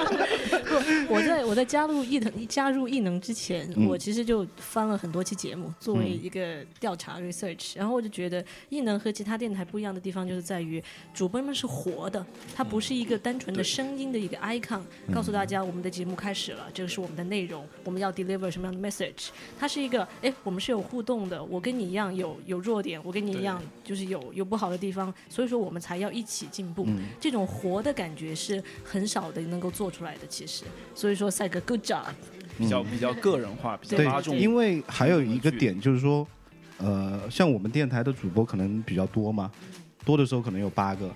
[1.11, 3.87] 我在我在加入艺能加入艺能之前，嗯。
[3.87, 10.81] 我其实就翻了很多期节目，作为一个调查 research，、然后我就觉得艺能和其他电台不一样的地方，就是在于
[11.13, 14.81] 主播们是活的，它不是一个单纯的声音的一个 icon，、
[15.13, 19.27] 告诉大家我们的节目开始了，这个是我们的内容，我们要 deliver 什么样的 message，
[19.59, 26.87] 它是一个哎，我们是有互动的，我跟你一样有有弱点，我跟你一样就是有有不好的地方，所以说我们才要一起进步。
[27.19, 30.63] 这种活的感觉是很少的能够做出来的，其实。
[31.01, 32.03] 所以说，赛哥 good job。
[32.59, 34.37] 比较比较个人化，比较对拉重。
[34.37, 36.27] 因为还有一个点就是说，
[36.77, 39.49] 呃，像我们电台的主播可能比较多嘛，
[40.05, 41.09] 多的时候可能有八个，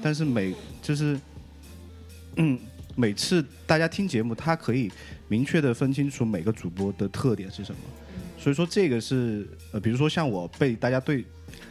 [0.00, 1.20] 但是每就是，
[2.36, 2.58] 嗯，
[2.94, 4.90] 每次大家听节目，他可以
[5.28, 7.80] 明确的分清楚每个主播的特点是什么，
[8.38, 11.22] 所以说这个是呃，比如说像我被大家对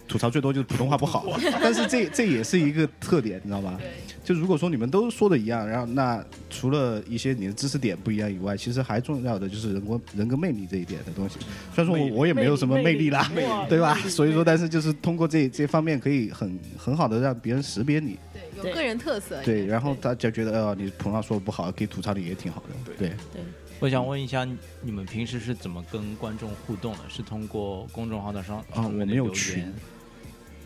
[0.07, 1.25] 吐槽最多就是普通话不好，
[1.61, 3.79] 但是这这也是一个特点，你知道吧？
[4.23, 11.37] 就如果说你们都说的一样，然后那除了一些你的知识点不一样以外，其实还重要的就是人格人格魅力这一点的东西。
[11.75, 13.31] 虽然说我我也没有什么魅力啦，
[13.69, 13.95] 对吧？
[14.09, 18.17] 所以说，但是就是通过这这方面可以很很好的让别人识别你，
[18.61, 19.39] 对，有个人特色。
[19.43, 23.43] 对，然后大家觉得哦，你普通话说的不好，可以吐槽你也挺好的，对对。
[23.79, 24.47] 我想问一下，
[24.81, 26.99] 你们平时是怎么跟观众互动的？
[27.09, 29.73] 是通过公众号的上上面的啊我们有群？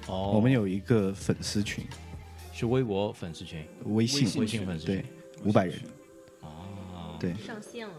[0.08, 1.86] 哦，我们有一个粉丝群，
[2.54, 5.06] 是微博粉丝群，微信微信粉丝群对，
[5.44, 5.76] 五百人，
[6.42, 7.94] 哦，对，上线了。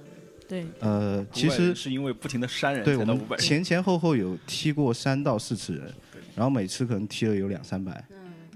[0.48, 3.36] 对，呃，其实是因为不停的删人对我们五百。
[3.36, 5.94] 前前后后有踢过三到四次人，
[6.34, 8.04] 然后每次可能踢了有两三百，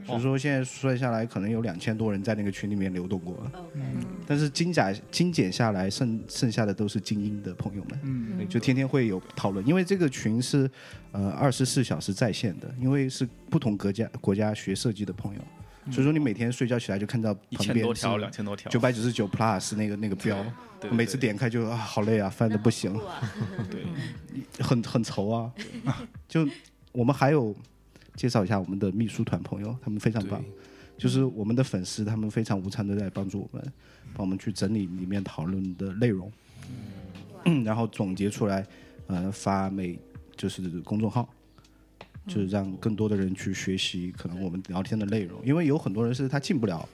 [0.06, 3.50] 所以说现在算下来可能有两千多人在那个群里面流动过。
[3.74, 3.82] 嗯。
[4.26, 10.70] 但是精简精简下来，剩剩下的都是精英的朋友们，嗯就天天会有讨论，因为这个群是
[11.12, 15.40] 呃二十四小时在线的，因为是不同国家国家学设计的朋友，
[15.90, 20.42] 所以说你每天睡觉起来就看到一旁边千多条，两千多条，九百九十九 plus 那个那个标，
[20.80, 22.98] 对每次点开就啊好累啊，翻的不行。
[23.70, 23.84] 对，
[24.64, 25.52] 很很愁啊。
[26.26, 26.48] 就
[26.92, 27.54] 我们还有
[28.14, 30.42] 介绍一下我们的秘书团朋友，他们非常棒，
[30.96, 33.72] 就是我们的粉丝，他们非常无偿的在帮助我们，
[34.14, 36.30] 帮我们去整理里面讨论的内容，
[37.64, 38.66] 然后总结出来，
[39.06, 39.98] 呃，发每
[40.36, 41.28] 就是公众号。
[42.26, 46.88] 就是让更多的人去学习可能我们聊天的内容，因为有很多人是他进不了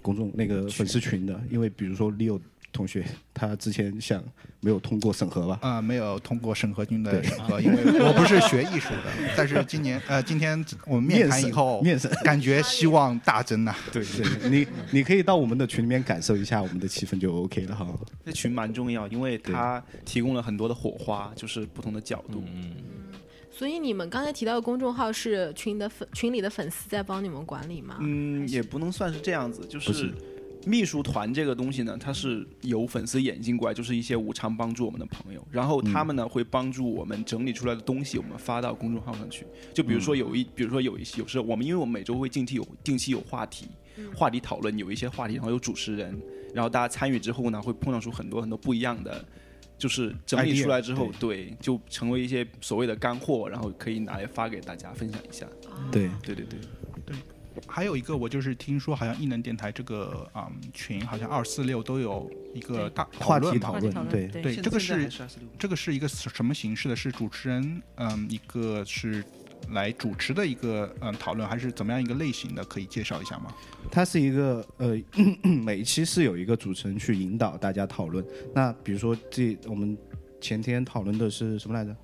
[0.00, 2.40] 公众那个粉丝群的，因为比如说 Leo
[2.72, 3.04] 同学
[3.34, 4.22] 他之前想
[4.60, 9.12] 没有通过审核吧，啊、没有通过审核君的审核，因为我不是学艺术的。
[9.36, 17.86] 但是今年呃，今天我们面谈以后，面审感觉希望大增呐、对对，你你可以到我们的群里面感受一下我们的气氛就 OK 了哈。
[18.24, 22.42] 这群蛮重要，因为它提供了很多的火花，就是不同的角度。
[22.54, 22.72] 嗯，
[23.50, 27.98] 所以你们刚才提到的公众号是群的粉群里的粉丝在帮你们管理吗？
[28.00, 30.14] 嗯，也不能算是这样子，就是是
[30.66, 39.46] 秘书团这个东西呢，它是由粉丝引进过来，就是一些无偿帮助我们的朋友，然后他们呢、会帮助我们整理出来的东西，我们发到公众号上去。
[39.74, 43.66] 就比如说有一，比如说有一些有时候我们因为我们每周会定期有定期有话题，
[44.14, 46.16] 话题讨论，有一些话题，然后有主持人，
[46.54, 49.24] 然后大家参与之后呢，会碰撞出很多很多不一样的。
[49.78, 55.44] 就是整理出来之后，对，就成为一些所谓的干货，然后可以拿来发给大家分享一下。
[55.90, 56.60] 对对，对对
[57.04, 57.16] 对，
[57.66, 65.22] 还有一个，我就是听说好像艺能电台这个啊、嗯群，好像二四六都有一个大话题讨论讨论对对对，这个是是
[65.58, 66.96] 这个是一个什么形式的？
[66.96, 69.24] 是主持人嗯，一个是
[69.70, 72.64] 来主持的一个嗯讨论，还是怎么样一个类型的？
[72.64, 73.54] 可以介绍一下吗？
[73.90, 74.96] 它是一个呃，
[75.64, 78.24] 每一期是有一个主持人去引导大家讨论。
[78.54, 79.96] 那比如说这我们
[80.40, 81.96] 前天讨论的是什么来着？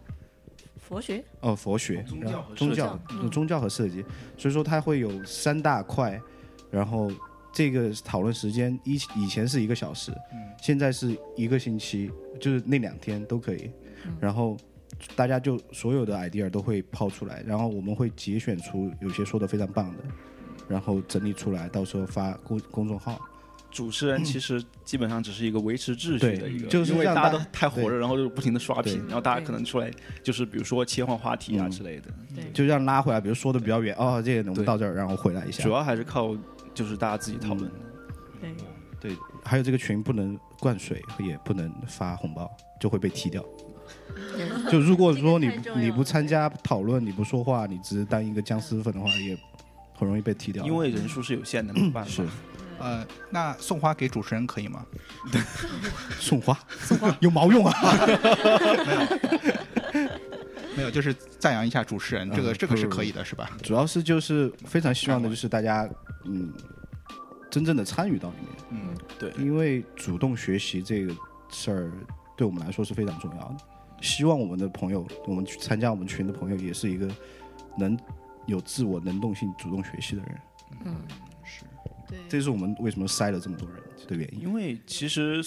[0.89, 3.31] 佛学，哦，佛学、宗然教和设后宗教、嗯。
[3.31, 4.03] 宗教和设计，
[4.39, 6.19] 所以说它会有三大块，
[6.71, 7.11] 然后
[7.53, 10.11] 这个讨论时间以以前是一个小时，
[10.63, 13.71] 现在是一个星期，就是那两天都可以，
[14.19, 14.57] 然后
[15.15, 20.05] 大家就所有的 idea 都会抛出来，然后我们会节选出有些说的非常棒的，
[20.69, 23.21] 然后整理出来，到时候发公公众号。
[23.71, 29.91] 主持人其实基本上只是一个维持秩序的一个，对就是因为大家都太火热，然后就不停的刷屏，然后大家可能出来
[30.23, 35.63] 就是比如说切换话题啊嗯之类的，对，就让拉回来，比如说的比较远，哦，这个我们到这儿，然后回来一下。
[35.63, 35.71] 主。
[35.71, 36.37] 要还是靠
[36.75, 37.71] 就是大家自己讨论。
[38.41, 42.51] 对，对，还有这个群不能灌水，也不能发红包，
[42.81, 43.45] 就会被踢掉。
[44.71, 49.37] 就如果说你你不参加讨论，你不说话，你只是当一个僵尸粉的话，也
[49.95, 50.65] 很容易被踢掉。
[50.65, 52.25] 因为人数是有限的，没有办法。
[52.79, 54.85] 是呃，那送花给主持人可以吗？
[56.19, 57.73] 送花， 送花 有毛用啊？
[60.77, 63.51] 没有，就是赞扬一下主持人，这个嗯这个是可以的，是吧？
[63.63, 65.89] 主要是就是非常希望的就是大家
[66.25, 66.53] 嗯
[67.51, 71.13] 真正的参与到里面，嗯，对，因为主动学习这个
[71.51, 71.91] 事儿
[72.37, 73.57] 对我们来说是非常重要的。
[74.01, 77.09] 希望我们的朋友，我们去参加我们群的朋友，也是一个
[77.77, 77.99] 能
[78.47, 80.41] 有自我能动性、主动学习的人。
[80.85, 80.95] 嗯，
[82.09, 84.41] 对，这是我们为什么塞了这么多人的原因。
[84.41, 85.45] 因为其实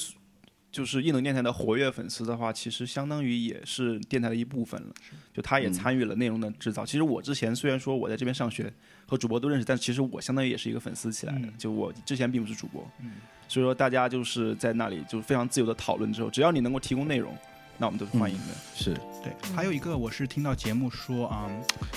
[0.72, 4.94] 就是异能电台的活跃粉丝的话，其实相当于也是电台的一部分了。
[5.34, 6.86] 就他也嗯参与了内容的制造。
[6.86, 8.72] 其实我之前虽然说我在这边上学
[9.06, 11.48] 和主播都认识，但其实我相当于也是一个粉丝起来的。
[11.48, 13.12] 嗯就我之前并不是主播，嗯
[13.48, 17.36] 所以说大家就是在那里就非常自由的讨论之后，只要你能够提供内容，
[17.82, 18.54] 那我们都是欢迎的。
[18.76, 21.50] 是，对，还有一个我是听到节目说啊、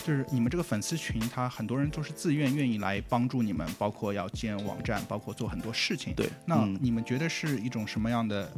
[0.03, 6.15] 就是你们这个粉丝群，他很多人都是自愿愿意来帮助你们，包括要建网站，包括做很多事情。
[6.15, 8.51] 对，那嗯你们觉得是一种什么样的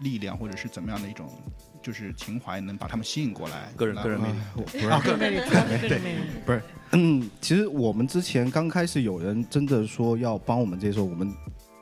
[0.00, 1.26] 力量，或者是怎么样的一种
[1.82, 3.72] 就是情怀，能把他们吸引过来？
[3.76, 11.32] 个人个人魅力不是啊，个人魅力，个人魅力，嗯，其实我们之前刚开始有人真的说要帮我们这些时候，我们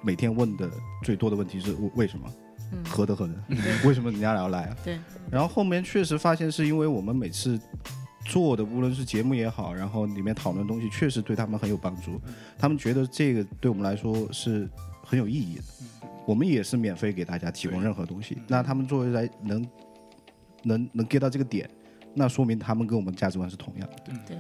[0.01, 0.71] 每天问的
[1.03, 2.33] 最多的问题是为为什么？
[2.73, 3.37] 嗯，何德何能？
[3.85, 4.77] 为什么人家要来啊？
[4.85, 4.99] 对。
[5.31, 7.59] 然后后面确实发现是因为我们每次
[8.27, 12.21] 做的，无论是节目也好，然后里面讨论的东西，确实对他们很有帮助。
[12.59, 14.69] 他们觉得这个对我们来说是
[15.05, 15.63] 很有意义的。
[16.25, 18.39] 我们也是免费给大家提供任何东西。
[18.47, 19.69] 那他们作为来能
[20.63, 21.69] 能能 get 到这个点，
[22.15, 24.15] 那说明他们跟我们价值观是同样的。
[24.29, 24.39] 对，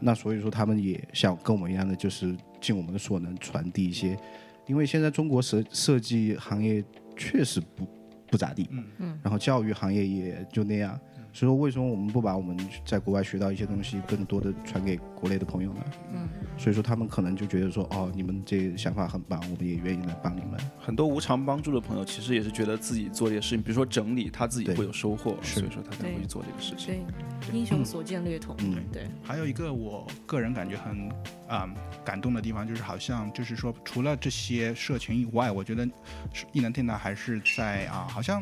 [0.00, 4.18] 那所以说他们也想跟我们一样的，就是尽我们的所能传递一些，
[4.66, 6.82] 因为现在中国设设计行业
[7.20, 7.86] 确实不
[8.28, 8.84] 不咋地，嗯。
[8.98, 9.18] 嗯。
[9.22, 10.98] 然后教育行业也就那样，
[11.32, 12.56] 所以说为什么我们不把我们
[12.86, 15.84] 在国外学到一些东西，更多的传给国内的朋友呢？
[16.14, 20.58] 嗯，所以说他们可能就觉得说，哦，你们这想法很棒，我们也愿意来帮你们。
[20.78, 27.04] 很多无偿帮助的朋友，其实也是觉得自己做这些事情，比如说整理，他自己会有收获，所以说他才会去做这个事情。
[27.40, 28.76] 对，英雄所见略同，嗯。
[28.90, 31.08] 对，还有一个我个人感觉很
[31.50, 31.68] 啊、
[32.04, 35.84] 感动的地方，就是好像就是说，除了这些社群以外，我觉得
[36.32, 38.40] 是艺能电台还是在啊，好像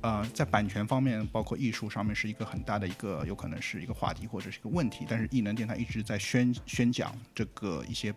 [0.00, 5.04] 呃在版权方面，包括艺术上面是一个很大的一个有可能是一个话题或者是一个问题。
[5.06, 8.14] 但是艺能电台一直在宣宣讲这个一些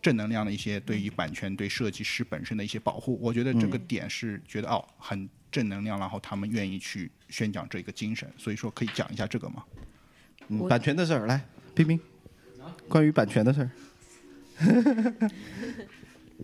[0.00, 3.18] 正能量的一些对于版权、对设计师本身的一些保护。
[3.20, 8.32] 我觉得这个点是觉得哦很正能量，然后他们愿意去宣讲这个精神。
[8.38, 9.62] 所以说可以讲一下这个吗？
[10.48, 12.00] 嗯版权的事儿，来，冰冰，
[12.88, 13.70] 关于版权的事儿，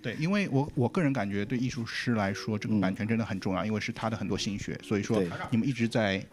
[0.02, 2.80] 对，因为我我个人感觉，对艺术师来说，这个嗯。
[2.80, 6.24] 版权真的很重要，因为是他的很多心血，所以说你们一直在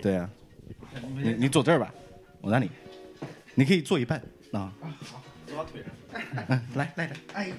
[0.00, 0.30] 对啊，
[1.22, 1.92] 你你坐这儿吧，
[2.40, 2.70] 我那里，
[3.54, 4.20] 你可以坐一半
[4.52, 4.72] 啊。
[4.80, 5.22] 好。
[5.46, 5.90] 坐到腿上。
[6.48, 7.54] 嗯，来来来，哎呀，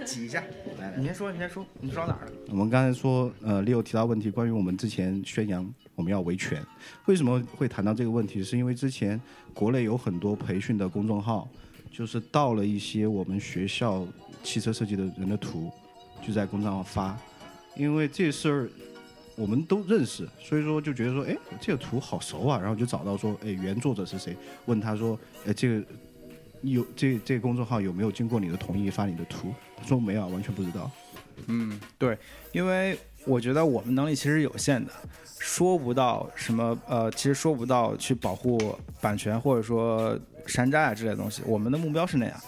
[0.04, 0.42] 挤一下。
[0.78, 2.32] 来来你先说，你先说，你说到哪儿了？
[2.48, 6.62] 我们刚才说，呃，Leo 提到问题，关于我们之前宣扬我们要维权，
[7.06, 8.42] 为什么会谈到这个问题？
[8.42, 9.20] 是因为之前
[9.54, 11.48] 国内有很多培训的公众号，
[11.90, 14.06] 就是盗了一些我们学校
[14.42, 15.70] 汽车设计的人的图，
[16.26, 17.18] 就在公众号发，
[17.76, 18.68] 因为这事儿
[19.34, 24.36] 我们都认识，所以说就觉得说，哎，这个图好熟啊，然后就找到说，哎，原作者是谁？
[24.66, 25.86] 问他说，哎，这个
[26.72, 29.54] 有这这个公众号有没有经过你的同意发你的图？
[29.76, 30.90] 他说没有，完全不知道。
[31.46, 32.16] 嗯，对，
[32.52, 34.90] 因为我觉得我们能力其实有限的，
[35.38, 38.58] 说不到什么呃，其实说不到去保护
[39.00, 41.42] 版权或者说山寨啊之类的东西。
[41.44, 42.40] 我们的目标是那样，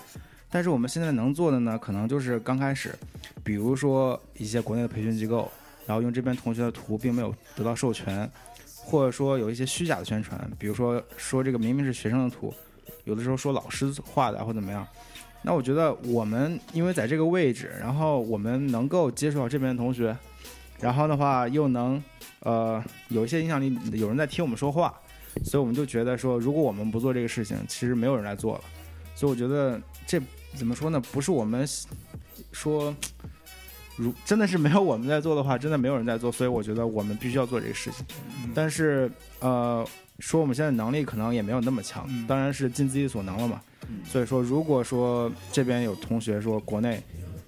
[0.50, 2.94] 但是我们现在能做的呢，可能就是刚开始，
[3.44, 5.50] 比如说一些国内的培训机构，
[5.86, 8.28] 然后用这边同学的图并没有得到授权，
[8.64, 12.54] 或者说有一些虚假的宣传，比如说说这个明明是学生的图，
[13.08, 14.86] 有的时候说老师话的或怎么样。
[15.40, 20.14] 那我觉得我们因为在这个位置，然后我们能够接触到这边的同学，
[20.80, 22.02] 然后的话又能
[22.40, 24.92] 呃有一些影响力，有人在听我们说话，
[25.44, 28.64] 所以我们就觉得说，如果我们不做这个事情，其实没有人来做了。
[29.14, 30.20] 所以我觉得这
[30.54, 31.00] 怎么说呢？
[31.12, 31.66] 不是我们
[32.52, 32.94] 说，
[33.96, 38.04] 如真的是没有我们在做的话，真的没有人在做，所以我觉得我们必须要做这个事情。
[38.54, 39.86] 但是呃，
[40.18, 43.60] 说我们现在能力可能也没有那么强，嗯当然是尽自己所能了嘛。
[44.04, 47.02] 所以说，如果说这边有同学说国内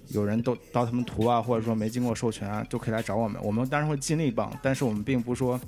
[0.07, 5.59] 有人都盗他们图啊，或者说没经过授权啊，都可以来找我们，我们当然会尽力帮，但是我们并不说，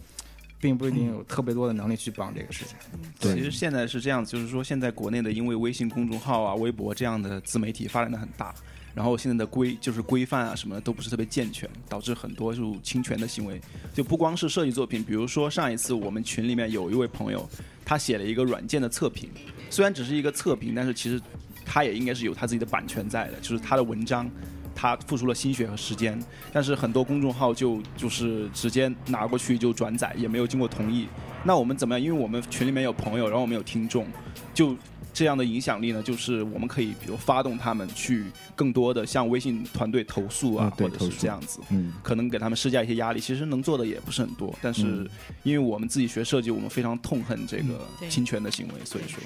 [0.60, 2.76] 并不一定有特别多的能力去帮这个事情。
[3.20, 8.56] 对其实现在是这样子，就是说现在国内的因为微信公众号啊、微博这样的自媒体发展的很大，
[8.94, 13.60] 然后现在的规就是规范啊什么的都不是特别健全，导致很多就侵权的行为。
[13.94, 17.48] 就不光是设计作品，比如说上一次我们群里面有一位朋友，
[17.84, 19.30] 他写了一个软件的测评，
[19.70, 21.22] 虽然只是一个测评，但是其实
[21.66, 24.30] 他也应该是有他自己的版权在的，就是他的文章。
[24.76, 26.20] 他付出了心血和时间，
[26.52, 31.08] 但是很多公众号就就是直接拿过去就转载，也没有经过同意。
[31.44, 32.04] 那我们怎么样？
[32.04, 34.08] 因为我们群里面有朋友，然后我们有听众，
[34.52, 34.76] 就
[35.14, 43.20] 这样的影响力呢，就是我们可以比如发动他们去更多的向微信团队投诉啊，或者是这样子，嗯，可能给他们施加一些压力。
[43.20, 45.10] 其实能做的也不是很多，但是嗯
[45.44, 49.22] 因为我们自己学设计，我们非常痛恨这个侵权的行为，所以说。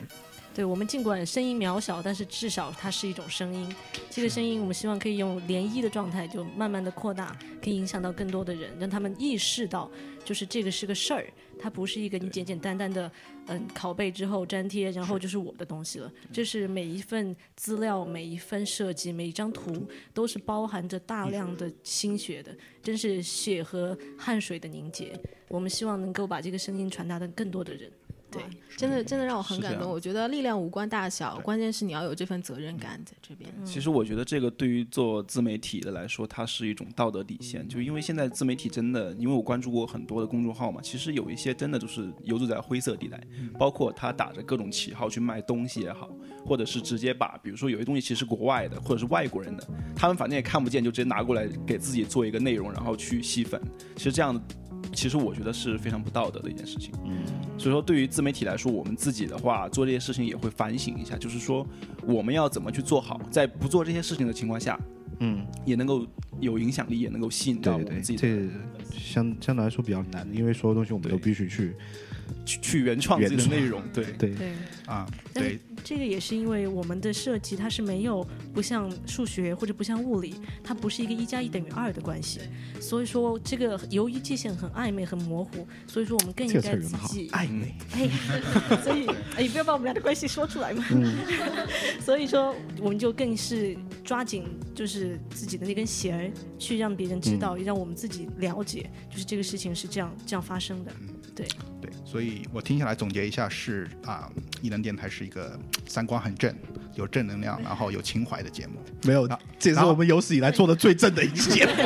[0.58, 3.76] 对我们尽管声音渺小，但是至少它是一种声音。
[4.10, 9.88] 这个声音，我们希望可以用涟漪的状态，就慢慢的扩大，可以影响到更多的人，让他们意识到，
[10.26, 13.12] 就是这个是个事儿，它不是一个你简简单单的，
[13.46, 16.12] 嗯，拷贝之后粘贴，然后就是我的东西了。
[16.34, 25.14] 这是每一份资料、每一份设计、每一张图，都是包含着大量的心血的，真是血和汗水的凝结。
[25.50, 27.92] 我们希望能够把这个声音传达到更多的人。
[28.38, 29.92] 对，真的真的让我很感动。
[29.92, 33.50] 我觉得力量无关大小，关键是你要有这份责任感在这边。
[33.66, 37.68] 其实我觉得这个对于做自媒体的来说，它是一种道德底线。
[37.68, 43.22] 就因为现在自媒体真的，因为我关注过很多的公众号嘛，其实有一些真的就是游走在灰色地带，
[43.58, 46.10] 包括他打着各种旗号去卖东西也好，
[46.46, 53.60] 或者是直接把，比如说有些东西其实是国外的，或者是外国人的，他们反正也看不见，就直接拿过来给自己做一个内容，然后去吸粉。
[53.96, 54.40] 其实这样，
[54.98, 56.92] 其实我觉得是非常不道德的一件事情。
[57.06, 57.20] 嗯。
[57.56, 61.66] 所以说，对于自媒体来说，我们自己的话做这些事情也会反省一下，就是说
[62.04, 64.80] 我们要怎么去做好，在不做这些事情的情况下，
[65.20, 66.06] 嗯，也能够
[66.40, 68.50] 有影响力，也能够吸引到我们自己的这
[68.92, 71.76] 相相对来说比较难，因为所有东西我们都必须去去
[72.46, 73.82] 去原创自己的内容。
[73.94, 74.52] 对，对对。
[74.88, 82.40] 啊，但是对，这个也是因为我们的设计它是没有不像数学或者不像物理，它不是一个一加一等于二的关系，
[82.80, 87.76] 所以说这个由于界限很暧昧很模糊，所以说我们更应该自己，暧昧。
[87.92, 88.10] 哎，
[88.82, 90.86] 所以哎，不要把我们俩的关系说出来嘛。
[92.00, 100.94] 所以说，我们就更是抓紧就是自己的那根弦儿，去让别人知道，也让我们自己了解，就是这个事情是这样这样发生的。
[101.38, 101.48] 对，
[101.80, 104.28] 对，所以我听下来总结一下是啊，
[104.60, 105.58] 艺能电台是一个
[105.88, 106.52] 三观很正、
[106.96, 108.74] 有正能量，然后有情怀的节目。
[109.04, 111.72] 没有啊，这是我们有史以来做的最正的一期节目。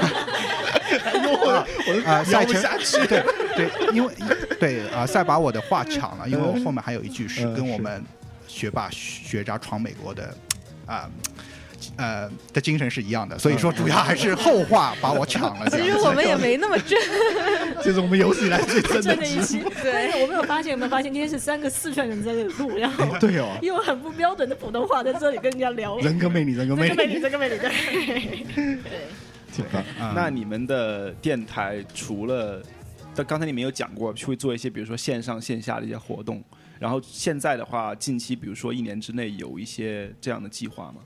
[1.44, 2.98] 我我啊，赛程下去。
[3.08, 3.24] 对
[3.56, 4.14] 对，因为
[4.60, 8.02] 对啊，赛把我的话抢了，因为我后面还有一句是跟我们
[8.48, 10.36] 学霸学渣闯美国的
[10.86, 11.41] 啊呃
[12.54, 15.70] 的精神是一样的，所以说主要还是后话把我抢了。
[15.70, 17.00] 其实我们也没那么真，
[17.84, 19.62] 这是我们有史以来最 真的真的一期。
[19.84, 25.98] 但是我没有发现，有没有发现今天是三个四川人在这里录，然后对哦，用很不标准的普通话在这里跟人家聊。
[26.00, 28.82] 人格魅力，人格魅力，人格魅力， 对。
[29.54, 29.84] 挺棒。
[30.00, 32.62] 嗯那你们的电台除了，
[33.14, 36.42] 但刚才你们有讲过会做一些，比如说线上线下的一些活动，
[36.80, 41.02] 然后现在的话，近期比如说一年之内有一些这样的计划吗？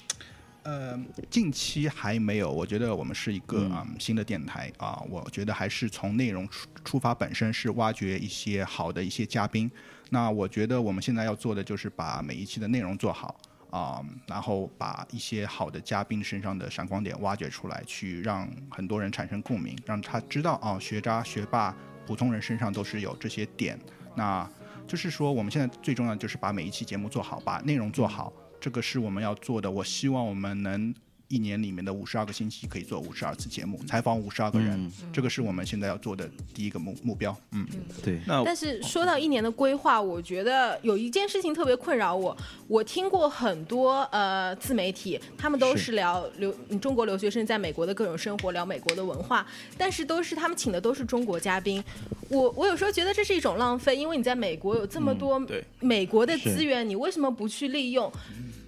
[0.66, 1.00] 呃，
[1.30, 2.52] 近期还没有。
[2.52, 9.72] 我觉得我们是一个嗯啊、新的电台啊、我觉得还是从内容出出发，本身是挖掘一些好的一些嘉宾。
[10.10, 13.36] 那我觉得我们现在要做的就是把每一期的内容做好
[13.70, 21.76] 啊、然后把一些好的嘉宾身上的闪光点挖掘出来，去让很多人产生共鸣，让他知道啊、学渣、学霸、
[22.08, 23.78] 普通人身上都是有这些点。
[24.16, 24.50] 那
[24.88, 28.32] 就是说，我们现在最重要的就是把每一期节目做好，把内容做好，
[28.66, 29.70] 这个是我们要做的。
[29.70, 30.92] 我希望我们能
[31.28, 37.36] 一年里面的五十二个星期可以做五十二次节目，采访五十二个人，嗯这个是我们现在要做的第一个目目标。
[37.52, 37.64] 嗯，
[38.04, 42.36] 对，那但是说到一年的规划，我觉得有一件事情特别困扰我。
[42.68, 49.46] 我听过很多呃自媒体，他们都是是聊留嗯中国留学生在美国的各种生活，聊美国的文化，
[49.78, 51.84] 但是都是他们请的都是中国嘉宾。
[52.30, 55.40] 我我有时候觉得这是一种浪费，因为你在美国有这么多
[55.80, 58.12] 美国的资源，你为什么不去利用？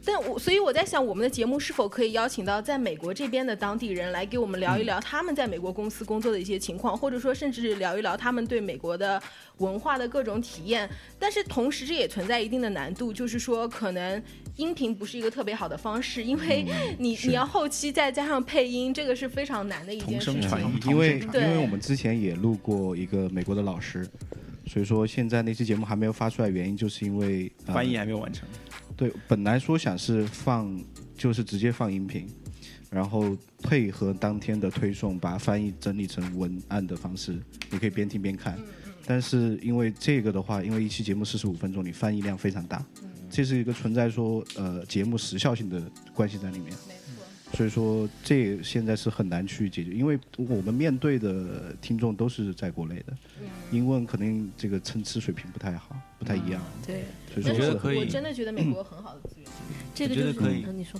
[0.07, 9.21] 但我所以我在想，我们的节目是否可以邀请到在美国这边的当地人来给我们聊一聊他们在美国公司工作的一些情况，或者说甚至聊一聊他们对美国的
[9.57, 10.89] 文化的各种体验。
[11.19, 14.23] 但是同时这也存在一定的难度，就是说可能
[14.55, 16.65] 音频不是一个特别好的方式，因为
[16.97, 20.41] 你、你要后期再加上配音，这个是非常难的一件事情。
[20.41, 24.07] 传因为因为我们之前也录过一个美国的老师，
[24.67, 28.47] 所以说现在那期节目还没有发出来，原因就是因为、呃翻译还没有完成。
[28.97, 30.83] 对，本来说想是放，
[31.15, 32.27] 就是直接放音频，
[32.89, 37.39] 然后配合当天的推送，把翻译整理成文案的方式，
[37.69, 38.57] 你可以边听边看。
[39.05, 42.83] 但是因为这个的话，因为一期节目四十五分钟，你翻译量非常大，
[43.29, 45.79] 这是一个存在说呃节目时效性的
[46.13, 46.73] 关系在里面。
[47.53, 53.13] 所以说，这现在是很难去解决，因为我们面对的听众都是在国内的，
[53.71, 56.61] 英文肯定这个参差水平不太好，不太一样。
[56.85, 57.03] 对，
[57.41, 57.97] 所以说我我觉得可以。
[57.99, 59.49] 我真的觉得美国有很好的资源。
[59.95, 60.99] 这个就是可以嗯你说，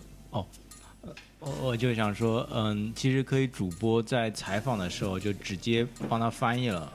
[1.40, 6.92] 我我就想说，嗯，其实可以主播在采访的时候就直接帮他翻译了，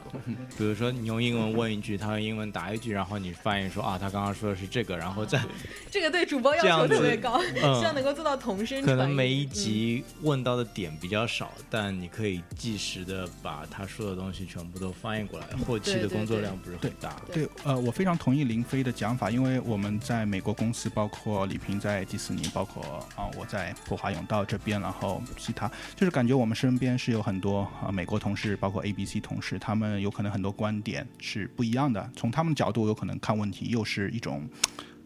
[0.58, 5.40] 比如说你用英文问一句，他用英文答一句，然后你翻译说啊，他刚刚说的是这个，然后再
[5.90, 8.82] 这个对主播要求特别高，嗯 希望能够做到同声。
[8.82, 17.14] 可能每一嗯集问到的点比较少，但你可以即时的把他说的东西全部都翻译过来，后期的工作量不是很大。
[17.32, 22.82] 对，呃，我非常同意林飞的讲法，因为我们在美国公司，包括李平在迪士尼，包括
[23.14, 34.48] 啊、我在普华永道这边，然后其他，就是感觉我们身边是有很多啊、美国同事，包括 ABC 同事，他们有可能很多观点是不一样的，从他们角度有可能看问题又是一种。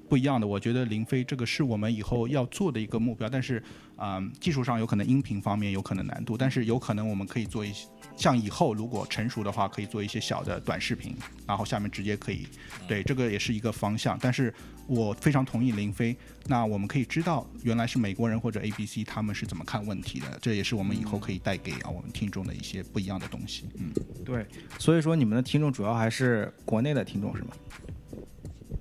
[0.08, 3.60] 不一样的，我觉得林飞这个是我们以后要做的一个目标，但是，
[3.96, 11.14] 嗯、技术上有可能音频方面有可能难度，但是有可能我们可以做一些，像以后如果成熟的话，可以做一些小的短视频，
[11.46, 12.48] 然后下面直接可以，
[12.88, 14.18] 对，这个也是一个方向。
[14.20, 14.52] 但是
[14.86, 23.68] 我非常同意林飞，那我们可以知道原来是美国人或者 ABC 他们是怎么看问题的，这也是我们以后可以带给啊我们听众的一些不一样的东西。
[23.74, 23.92] 嗯，
[24.24, 24.46] 对，
[24.78, 27.50] 所以说你们的听众主要还是国内的听众是吗？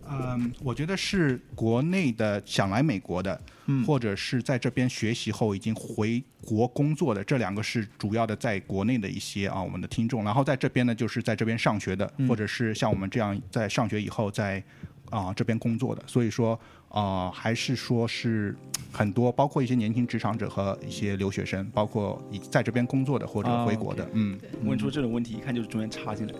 [0.09, 10.23] 嗯，我觉得是国内的想来美国的，嗯或者是在这边学习后已经回国工作的，这两个是主要的在国内的一些啊我们的听众。
[10.23, 14.63] 然后在这边呢，就是在这边上学的，嗯或者是像我们这样在上学以后在
[15.11, 16.03] 啊、这边工作的。
[16.07, 16.59] 所以说
[16.95, 18.55] 啊、还是说是
[18.89, 24.39] 很多，包括一些年轻职场者和一些留学生，包括已在这边工作的或者啊回国的嗯。
[24.63, 26.39] 问出这种问题，一看就是中间插进来的。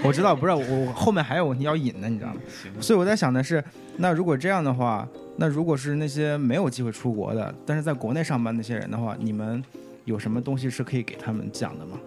[0.02, 2.40] 我知道，不是我我后面还有问题要引呢，你知道吗？
[2.80, 3.62] 所以我在想的是，
[3.98, 5.06] 那如果这样的话，
[5.36, 9.62] 那如果是那些没有机会出国的，但是在国内上班那些人的话，你们
[10.06, 11.98] 有什么东西是可以给他们讲的吗？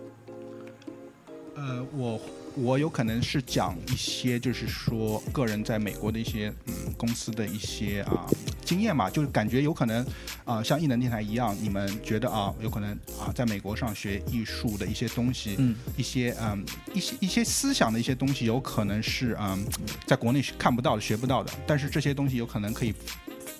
[1.56, 2.20] 呃，我
[2.62, 8.26] 我有可能是讲一些，就是说个人在美国的一些嗯公司的一些啊、
[8.64, 10.06] 经验嘛，就是感觉有可能
[10.46, 19.66] 啊、像艺能电台一样，你们觉得啊有可能啊在美国上学艺术的一些东西，嗯，一些嗯一些一些思想的一些东西，有可能是嗯
[20.06, 22.94] 在国内是看不到的、学不到的，但是这些东西有可能可以。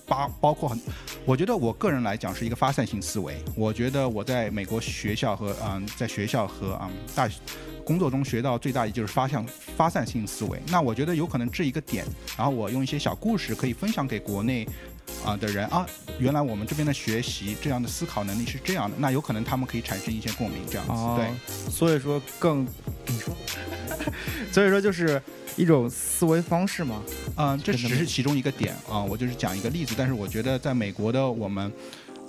[0.08, 0.82] 包包括很，
[1.24, 3.38] 我觉得我个人来讲是一个发散性思维。
[3.54, 7.36] 我觉得我在美国学校和嗯，在学校和嗯大学
[7.90, 9.44] 工作中学到最大的就是发向
[9.76, 10.62] 发散性思维。
[10.68, 12.06] 那我觉得有可能这一个点，
[12.38, 14.64] 然后我用一些小故事可以分享给国内
[15.26, 15.84] 啊、的人啊，
[16.20, 20.92] 原来我们这边的学习这样的思考能力是这样的，那有可能他们可以产生一些共鸣，这样子。
[20.92, 22.64] 哦对，所以说更
[23.08, 23.36] 你说，
[24.54, 25.20] 所以说就是
[25.58, 27.02] 一种思维方式嘛。
[27.38, 31.74] 嗯、这只是其中一个点啊、我就是讲一个例子，但是我觉得在美国的我们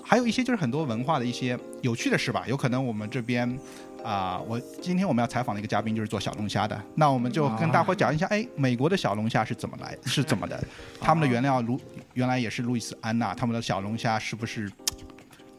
[0.03, 3.59] 还有一些就是很多文化的一些有趣的事吧，有可能我们这边。
[4.05, 10.63] 啊、我今天我们要采访的一个嘉宾就是做小龙虾的，那我们就跟大伙讲一下，哎，美国的小龙虾是怎么来，是怎么的？
[11.01, 11.81] 他们的原料如
[12.15, 14.71] 原来也是路易斯安那，他们的小龙虾是不是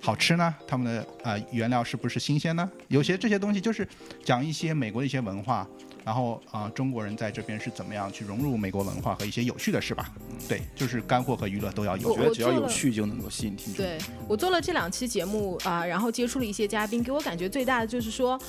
[0.01, 0.53] 好吃呢？
[0.67, 2.69] 他们的呃原料是不是新鲜呢？
[2.87, 3.87] 有些这些东西就是
[4.23, 5.67] 讲一些美国的一些文化，
[6.03, 10.11] 然后啊、中国人在这边是怎么样去融入美国文化和一些有趣的事吧。
[10.47, 12.17] 对，就是干货和娱乐都要有我我。
[12.19, 13.85] 觉得只要有趣就能够吸引听众。
[13.85, 13.97] 对
[14.27, 18.39] 我做了这两期节目啊、然后接触了一些嘉宾，给我感觉最大的就是说，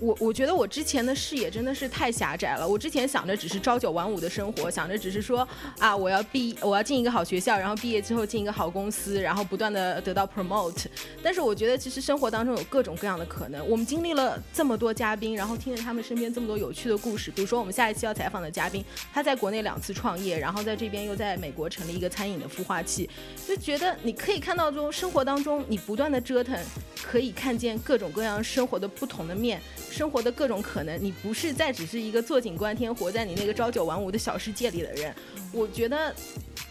[0.00, 2.66] 我我觉得我之前的视野真的是太狭窄了。
[2.66, 5.46] 我之前想着只是朝九晚五的生活，想着只是说
[5.78, 10.86] 啊，我要毕我要进一个好学校，然后毕业之后进一个好公司，然后不断的得到 promote。
[11.22, 13.66] 但是我觉得其实生活当中有各种各样的可能。
[13.68, 23.08] 我们经历了这么多嘉宾，然后听着他们身边这么多有趣的故事，比如说我们下一期要采访的嘉宾，他在国内两次创业，然后在这边又在美国成立一个餐饮的孵化器，
[23.46, 26.58] 就觉得你可以看到中生活当中你不断的折腾，
[27.02, 29.60] 可以看见各种各样生活的不同的面，
[29.90, 30.98] 生活的各种可能。
[31.02, 35.14] 你不是再只是一个坐井观天，活在你那个朝九晚五的小世界里的人。
[35.52, 36.14] 我觉得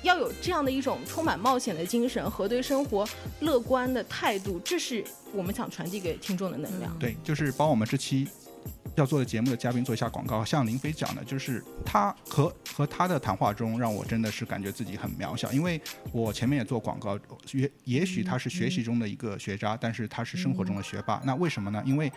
[0.03, 3.07] 要有这样的一种充满冒险的精神和对生活
[3.39, 5.03] 乐观的态度，这是
[5.33, 6.95] 我们想传递给听众的能量。
[6.99, 8.27] 对，就是帮我们这期
[8.95, 10.45] 要做的节目的嘉宾做一下广告。
[10.45, 17.19] 像林飞讲的，就是他和和他的谈话中，让我真的是感觉自己很渺小，因为我前面也做广告，
[17.51, 21.21] 也也许他是学习中的一个学渣，但是他是生活中的学霸。
[21.25, 21.81] 那为什么呢？
[21.85, 22.11] 因为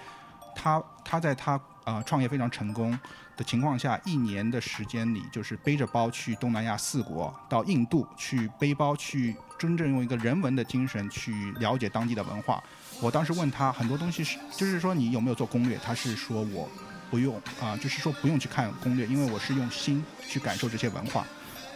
[0.55, 2.99] 他他在他、呃创业非常成功
[3.37, 12.63] 的情况下，一年的时间里，就是背着包去东南亚四国，到印度去背包去真正用一个人文的精神去了解当地的文化。
[13.01, 15.79] 我当时问他很多东西是，就是说你有没有做攻略？
[15.83, 16.69] 他是说我
[17.11, 21.25] 不用啊、就是说不用去看攻略，因为我是用心去感受这些文化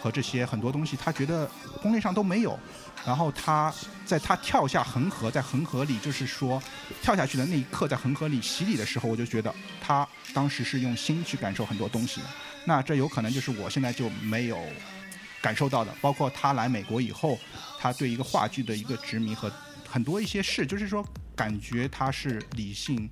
[0.01, 1.51] 和这些很多东西，他觉得
[1.83, 2.59] 攻略上都没有。
[3.07, 3.73] 然后他
[4.07, 6.63] 在他跳下恒河，在恒河里，就是说
[7.03, 12.27] 跳下去的那一刻，在恒河里洗礼的时候，我就觉得他当时是用心去感受很多东西的。
[12.65, 14.59] 那这有可能就是我现在就没有
[15.43, 17.39] 感受到的，包括他来美国以后，
[17.79, 19.53] 他对一个话剧的一个执迷和
[19.89, 23.09] 很多一些事，就是说感觉他是理性。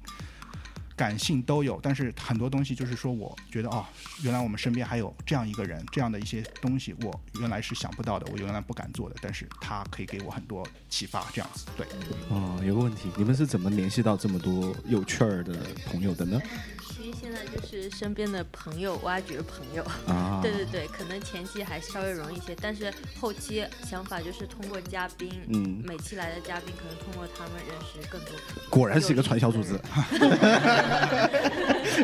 [0.97, 3.85] 感性都有，但是很多东西就是说，我觉得哦，
[4.23, 11.87] 原来我们身边还有这样一个人，这样的一些东西，我原来是想不到的，我原来不敢做的，但是他可以给我很多启发，这样子，对。
[12.29, 15.55] 哦，有个问题，你们是怎么联系到这么多有趣儿的
[15.87, 16.41] 朋友的呢？
[17.21, 28.31] 现在就是身边的朋友挖掘朋友，啊， 对对对，可能前期还稍微容易一些，但是后期想法就是通过嘉宾，嗯每期来的嘉宾可能通过他们认识更多。
[28.71, 29.79] 果然是一个传销组织。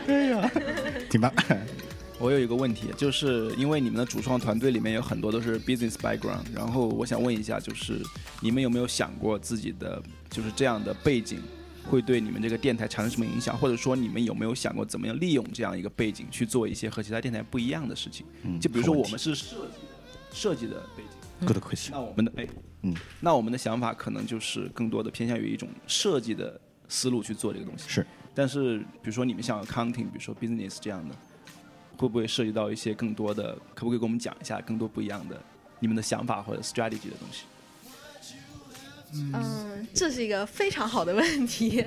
[0.06, 0.50] 哎呀，
[1.10, 1.32] 挺棒。
[2.20, 8.02] 我有一个问题，就是因为你们的主创团队里面有很多都是 business background，然后我想问一下，就是
[8.40, 11.40] 你们有没有想过自己的就是这样的背景
[11.88, 18.26] 会对你们这个电台产生什么影响，或者说你们有没有想过怎么样利用这样一个背景去做一些和其他电台不一样的事情？
[18.42, 21.90] 嗯就比如说我们是设计的，设计的背景，good question。
[21.92, 22.46] 那我们的哎，
[22.82, 27.88] 嗯，那我们的想法可能就是更多的偏向于一种设计的思路去做这个东西。
[27.88, 31.14] 是，但是比如说你们像 accounting，比如说 business 这样的，
[31.96, 33.56] 会不会涉及到一些更多的？
[33.74, 35.40] 可不可以给我们讲一下更多不一样的
[35.80, 37.44] 你们的想法或者 strategy 的东西？
[39.14, 41.84] 嗯，这是一个非常好的问题。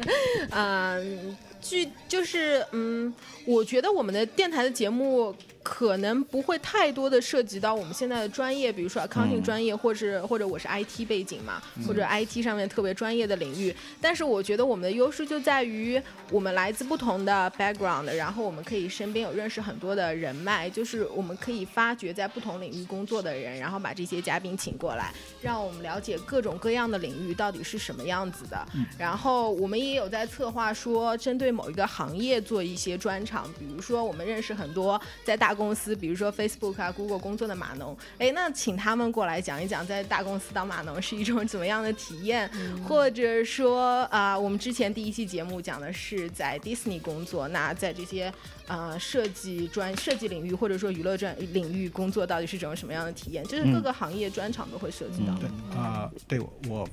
[0.50, 3.14] 嗯， 据就是嗯，
[3.46, 13.76] 我觉得我们的电台的节目可能不会太多的涉及到我们现在的专业，比如说 accounting 嗯专业，或者或者我是 IT 背景嘛，或者 IT 上面特别专业的领域。
[14.02, 28.66] 但是我觉得我们的优势就在于我们来自不同的 background，然后我们可以身边有认识很多的人脉，就是我们可以发掘在不同领域工作的人，然后把这些嘉宾请过来，让我们了解各种各样的领域到底是什么样子的。
[28.98, 42.50] 然后我们也有在策划说，针对某一个行业做一些专场，比如说我们认识很多在大公司，比如说 Facebook 啊、Google 工作的码农，哎，那请他们过来讲一讲在大公司当码农是一种怎么样的体验，
[42.88, 48.34] 或者说啊、我们之前第一期节目讲的是在 Disney 工作，那在这些
[48.68, 55.34] 呃设计专设计领域或者说娱乐专领域工作到底是种什么样的体验，就是各个行业专场都会涉及到。
[55.36, 55.50] 对。
[55.78, 56.90] 啊、对我我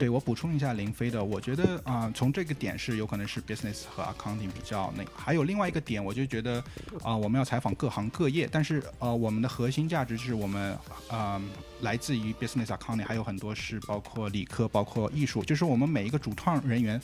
[0.00, 6.64] 对我补充一下林飞的，我觉得啊、从这个点是有可能是 business 和 accounting 比较那，还有另外一个点，我就觉得
[7.02, 10.74] 啊、我们要采访各行各业，但是呃，我们的核心价值是我们
[11.10, 11.38] 啊、
[11.82, 16.98] 来自于 business accounting，还有很多是包括理科，包括艺术，就是我们每一个主创人员。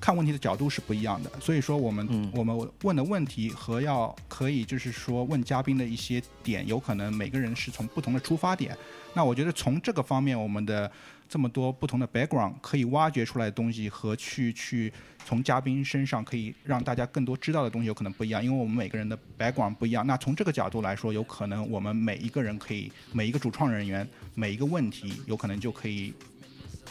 [0.00, 8.74] 看问题的角度是不一样的，所以说我们、嗯我们问的问题和要可以就是说问嘉宾的一些点，有可能每个人是从不同的出发点。
[9.12, 10.90] 那我觉得从这个方面，我们的
[11.30, 14.92] 这么多不同的 background 可以挖掘出来的东西和去去
[15.24, 20.04] 从嘉宾身上可以让大家更多知道的东西有可能不一样，因为我们每个人的 background 不一样。
[20.06, 26.12] 那从这个角度来说，有可能我们每一个人可以每一个主创人员每一个问题，有可能就可以。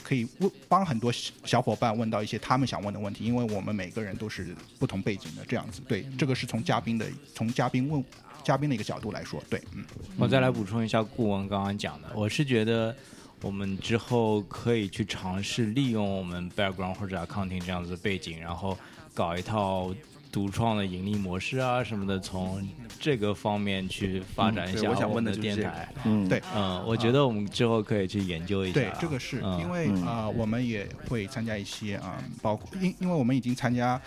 [0.02, 5.82] 可以问帮很多小小伙伴问到一些他们想问的问题，因为我们每个人都是不同背景的，这样子。
[5.88, 8.04] 对，这个是从嘉宾的从嘉宾问
[8.42, 9.84] 嘉宾的一个角度来说，对，嗯。
[10.18, 12.96] 我再来补充一下顾问刚刚讲的，我是觉得
[13.42, 18.78] 我们之后可以去尝试利用我们 background 或者 accounting 这样子的背景，然后
[19.14, 19.94] 搞一套
[20.32, 22.68] 独创的盈利模式啊什么的，从
[23.00, 25.88] 这个方面去发展一下对我想问的电台。
[26.04, 28.74] 嗯，对嗯，我觉得我们之后可以去研究一下。
[28.74, 34.00] 对，这个是、嗯因为嗯啊、呃我们也会参加一些啊、包括因因为我们已经参加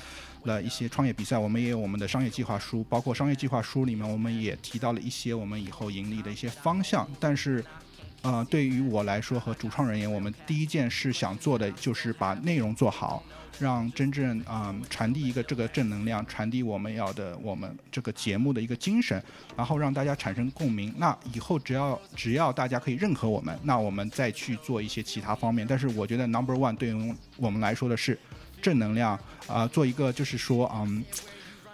[0.45, 7.65] 了一些创业比赛，我们也有我们的商业计划书，包括商业计划书里面我们也提到了一些我们以后盈利的一些方向，但是。
[8.23, 13.23] 呃，对于我来说和主创人员，我们第一件事想做的就是把内容做好，
[13.59, 19.21] 让真正啊、传递一个这个正能量，传递我们要的我们这个节目的一个精神，
[19.57, 20.95] 然后让大家产生共鸣。
[20.97, 25.67] 那以后只要只要大家可以认可我们，那我们再去做一些其他方面。
[25.67, 28.17] 但是我觉得 number one 对于我们来说的是
[28.61, 29.19] 正能量
[29.49, 31.05] 啊、做一个就是说嗯。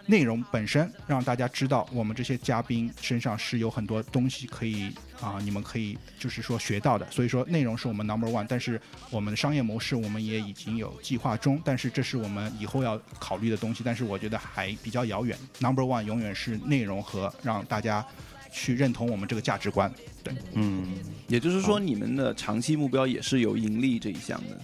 [0.08, 4.90] 内容本身让大家知道，我们这些嘉宾身上是有很多东西可以
[5.20, 7.06] 啊、你们可以就是说学到的。
[7.10, 8.80] 所以说内容是我们 number one，但是
[9.10, 15.36] 我们的商业模式我们也已经有计划中，但是这是我们以后要考虑的东西，但是我觉得还比较遥远。
[15.58, 18.02] number one 永远是内容和让大家
[18.50, 19.92] 去认同我们这个价值观。
[20.24, 20.96] 对，嗯，
[21.26, 24.58] 也就是说，你们的长期目标也是有盈利这一项的，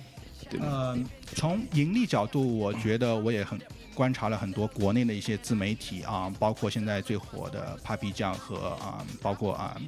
[0.49, 0.67] 对吗？
[0.71, 0.99] 呃，
[1.35, 3.61] 从盈利角度，我觉得我也很
[3.95, 9.81] 观察了很多国内的一些自媒体啊，包括现在最火的 Papi 酱和啊，包括啊。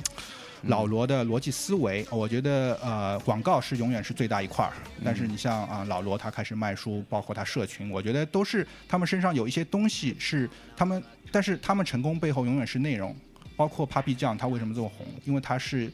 [0.63, 4.73] 老罗的逻辑思维，我觉得呃广告是永远是最大一块儿，
[5.05, 11.01] 但是你像啊老罗他开始卖书，包括他社群，我觉得都是他们身上有一些东西是他们，
[11.31, 13.15] 但是他们成功背后永远是内容，
[13.55, 15.93] 包括 Papi 酱他为什么这么红，因为他是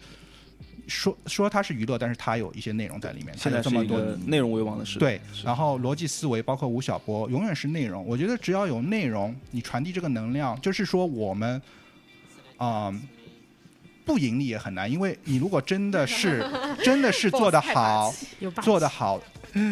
[0.92, 5.00] 说说它是娱乐，但是它有一些内容在里面，现在是一有这么多个内容为王的时代。
[5.00, 8.04] 对，然后逻辑思维包括吴晓波，永远是内容。
[8.06, 11.60] 我觉得只要有内容，你传递这个能量，就是说我们，
[12.58, 12.94] 啊、
[14.04, 16.44] 不盈利也很难，因为你如果真的是
[16.84, 18.12] 真的是做得好，
[18.62, 19.20] 做得好，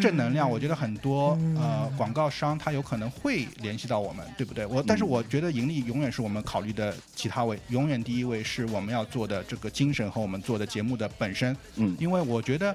[0.00, 4.66] 正能量，我觉得很多呃广告商他有可能会联系到我们，对不对？
[4.66, 11.56] 我但是我觉得盈利永远是我们考虑的其他位，永远第一位是我们要做的这个精神和我们做的节目的本身。
[11.76, 12.74] 嗯因为我觉得。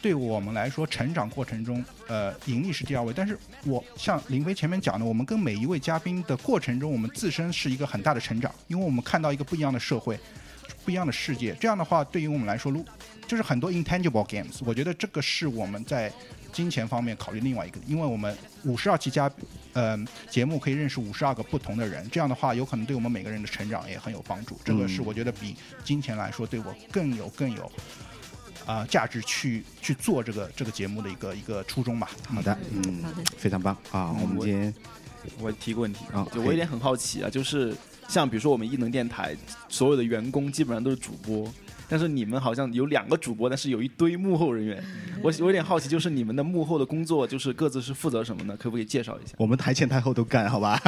[0.00, 3.12] 对我们来说，成长过程中，呃，盈利是第二位。
[3.12, 10.16] 但是我像林飞前面讲的，我们跟每一位嘉宾的过程中，我们自身是一个很大的成长，因为我们看到一个不一样的社会，
[10.84, 11.52] 不一样的世界。
[11.58, 12.84] 这样的话，对于我们来说，如
[13.26, 16.12] 就是很多 intangible games，我觉得这个是我们在
[16.58, 19.30] 金钱方面考虑另外一个，因为我们五十二期嘉，
[19.74, 19.96] 呃，
[20.28, 24.58] 节目可以认识五十二个不同的人，这样的话，有可能对我们每个人的成长也很有帮助。
[24.64, 25.54] 这个是我觉得比
[25.84, 27.70] 金钱来说，对我更有更有。
[28.66, 32.10] 啊、价值去去做这个这个节目的一个一个初衷吧。
[32.26, 34.12] 好的，嗯好的，非常棒啊！
[34.20, 34.74] 我们我今天
[35.40, 37.74] 我提个问题啊就我有点很好奇啊，就是
[38.08, 39.34] 像比如说我们异能电台
[39.70, 41.50] 所有的员工基本上都是主播，
[41.88, 44.82] 但是你们好像有两个主播，但是有一堆幕后人员。
[45.22, 48.56] 我我有点好奇，就是你们的幕后的工作，就是各自是负责什么呢？
[48.56, 49.34] 可不可以介绍一下？
[49.38, 50.80] 我们台前台后都干，好吧？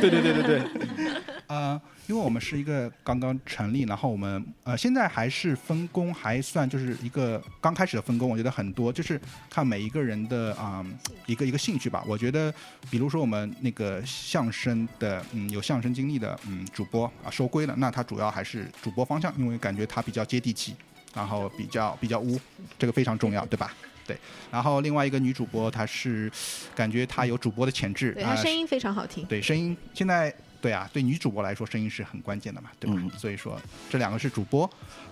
[0.00, 0.62] 对对对对对，
[1.46, 10.84] 呃，因为我们是一个刚刚成立，然后我们呃现在还是分工还算就是一个刚开始的分工，我觉得很多就是看每一个人的啊、
[11.26, 12.02] 一个一个兴趣吧。
[12.06, 12.52] 我觉得
[12.90, 20.74] 比如说我们那个相声的嗯有相声经历的嗯主播啊收归了，那他主要还是主播方向，因为感觉他比较接地气，
[21.14, 22.40] 然后比较比较污，
[22.78, 23.74] 这个非常重要，对吧？
[24.06, 24.16] 对，
[24.50, 26.32] 然后另外一个女主播，她是
[26.74, 29.22] 感觉她有主播的潜质，对啊他声音非常好听。
[29.26, 32.96] 对，声音现在对啊，对女主播来说，声音是很关键的嘛，对吧？
[32.98, 33.10] 嗯。
[33.18, 34.68] 所以说这两个是主播，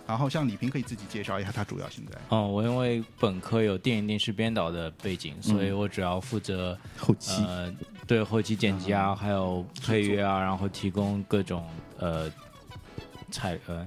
[0.06, 7.42] 然后像李平可以自己介绍一下，他主要现在哦，我因为本科有电影电视编导的背景，所以我主要负责后期。
[7.44, 7.72] 呃
[8.06, 11.68] 对后期剪辑啊，还有配乐啊，然后提供各种
[11.98, 12.32] 呃
[13.32, 13.84] 彩呃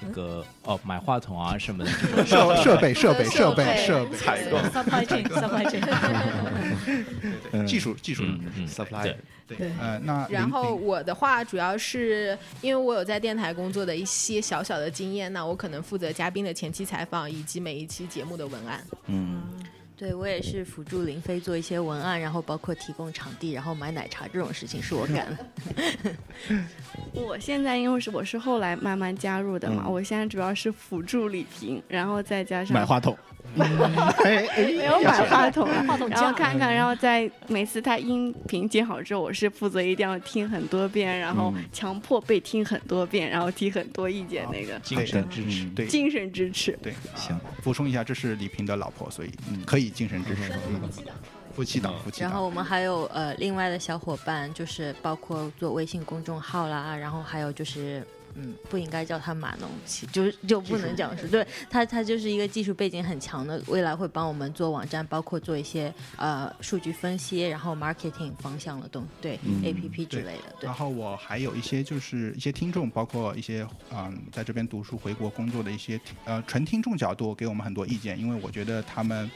[0.00, 1.90] 那个哦买话筒啊什么的，
[2.24, 5.64] 设设备设备设备备设备采购 supply chain supply
[7.52, 8.22] chain，技术技术
[8.68, 9.16] supply 对。
[9.46, 9.56] 对。
[9.80, 18.84] 呃那然后我的话主要是因为我有在电台工作的一些小小的经验，那我可能负责嘉宾的前期采访以及每一期节目的文案。
[19.06, 19.42] 嗯，
[19.98, 25.44] 对我也是辅助林飞做一些文案，然后包括提供场地，然后买奶茶这种事情是我干的。
[27.20, 33.18] 我现在因为是我是后来慢慢加入的嘛，嗯我现在主要是辅助李平，然后再加上买话筒，
[33.56, 45.64] 没有买话筒，话筒然后看看，然后在每次他音频剪好之后，我是负责一定要听很多遍，然后嗯强迫被听很多遍，然后提很多意见那个精神支持。
[45.70, 46.78] 对精神支持。
[46.82, 49.30] 对行，补充一下，这是李平的老婆，所以
[49.66, 50.52] 可以精神支持。
[50.68, 50.80] 嗯
[51.54, 52.30] 夫妻档，夫妻档。
[52.30, 58.06] 然后我们还有呃另外的小伙伴，就是包括做微信公众号啦，然后还有就是。
[58.38, 70.66] 嗯，不应该叫他码农，其就是就不能讲是对他，他就是一个技术背景很强的，未来会帮我们做网站，包括做一些呃数据分析，然后 marketing 方向的东对、嗯 A P P 之类的，对。
[70.66, 70.78] 然。
[70.78, 79.28] 后我还有一些就是一些听众，包括一些嗯在这边读书回国工作的一些呃纯听众角度给我们很多意见，因为我觉得他们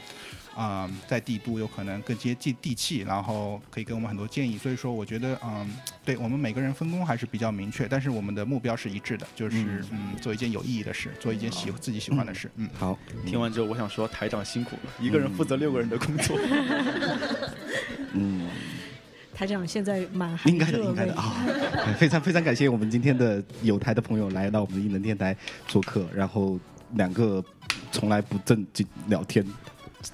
[0.55, 4.57] 啊、在帝都有可能更接近地气，然后可以给我们很多建议。
[4.57, 5.67] 所以说，我觉得嗯，
[6.05, 12.49] 对我们每个人分工还是比较明确，但是我们的目标是一致的，就是嗯做一件有意义的事，做一件喜自己喜欢的事。
[12.55, 16.37] 嗯，好，听完之后，我想说台长辛苦了，一个人负责六个人的工作。
[18.13, 18.47] 嗯，
[19.33, 21.43] 台长现在满含应该的，应该的啊、
[21.97, 25.35] 非常非常感谢我们今天的有台的朋友来到我们的艺能电台
[25.67, 26.59] 做客，然后
[26.91, 27.43] 两个
[27.91, 29.43] 从来不正经聊天，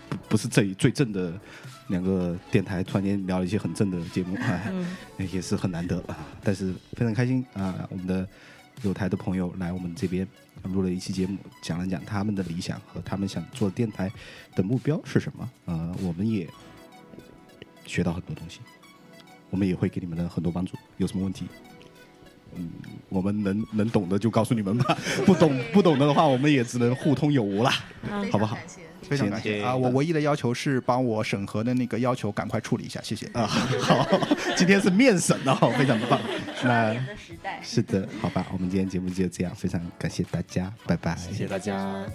[0.09, 1.33] 不不是最最正的
[1.87, 4.71] 两个电台，突然间聊了一些很正的节目，哎，
[5.31, 6.17] 也是很难得啊。
[6.43, 8.27] 但是非常开心啊，我们的
[8.83, 10.27] 有台的朋友来我们这边
[10.63, 14.11] 录了一期节目，讲了讲他们的理想和他们想做电台
[14.55, 15.49] 的目标是什么。
[15.65, 16.47] 呃，我们也
[17.85, 18.59] 学到很多东西。
[19.51, 20.77] 我们也会给你们的很多帮助。
[20.97, 21.47] 有什么问题，
[22.55, 22.69] 嗯，
[23.09, 27.73] 我们能能懂的就告诉你们吧，不懂不懂的话，我们也只能互通有无啦，
[28.31, 28.57] 好不好？
[29.01, 29.75] 非常感谢啊！
[29.75, 33.47] 我唯一的要求是帮我审核的那个要求赶快处理一下，谢谢啊。
[33.47, 34.07] 好，
[34.55, 36.19] 今天是面审哦，非常棒。
[36.63, 41.75] 那时代是的，好吧，我们今天节目就这样，非常感谢大家，拜拜，谢谢大家。
[41.75, 42.05] 家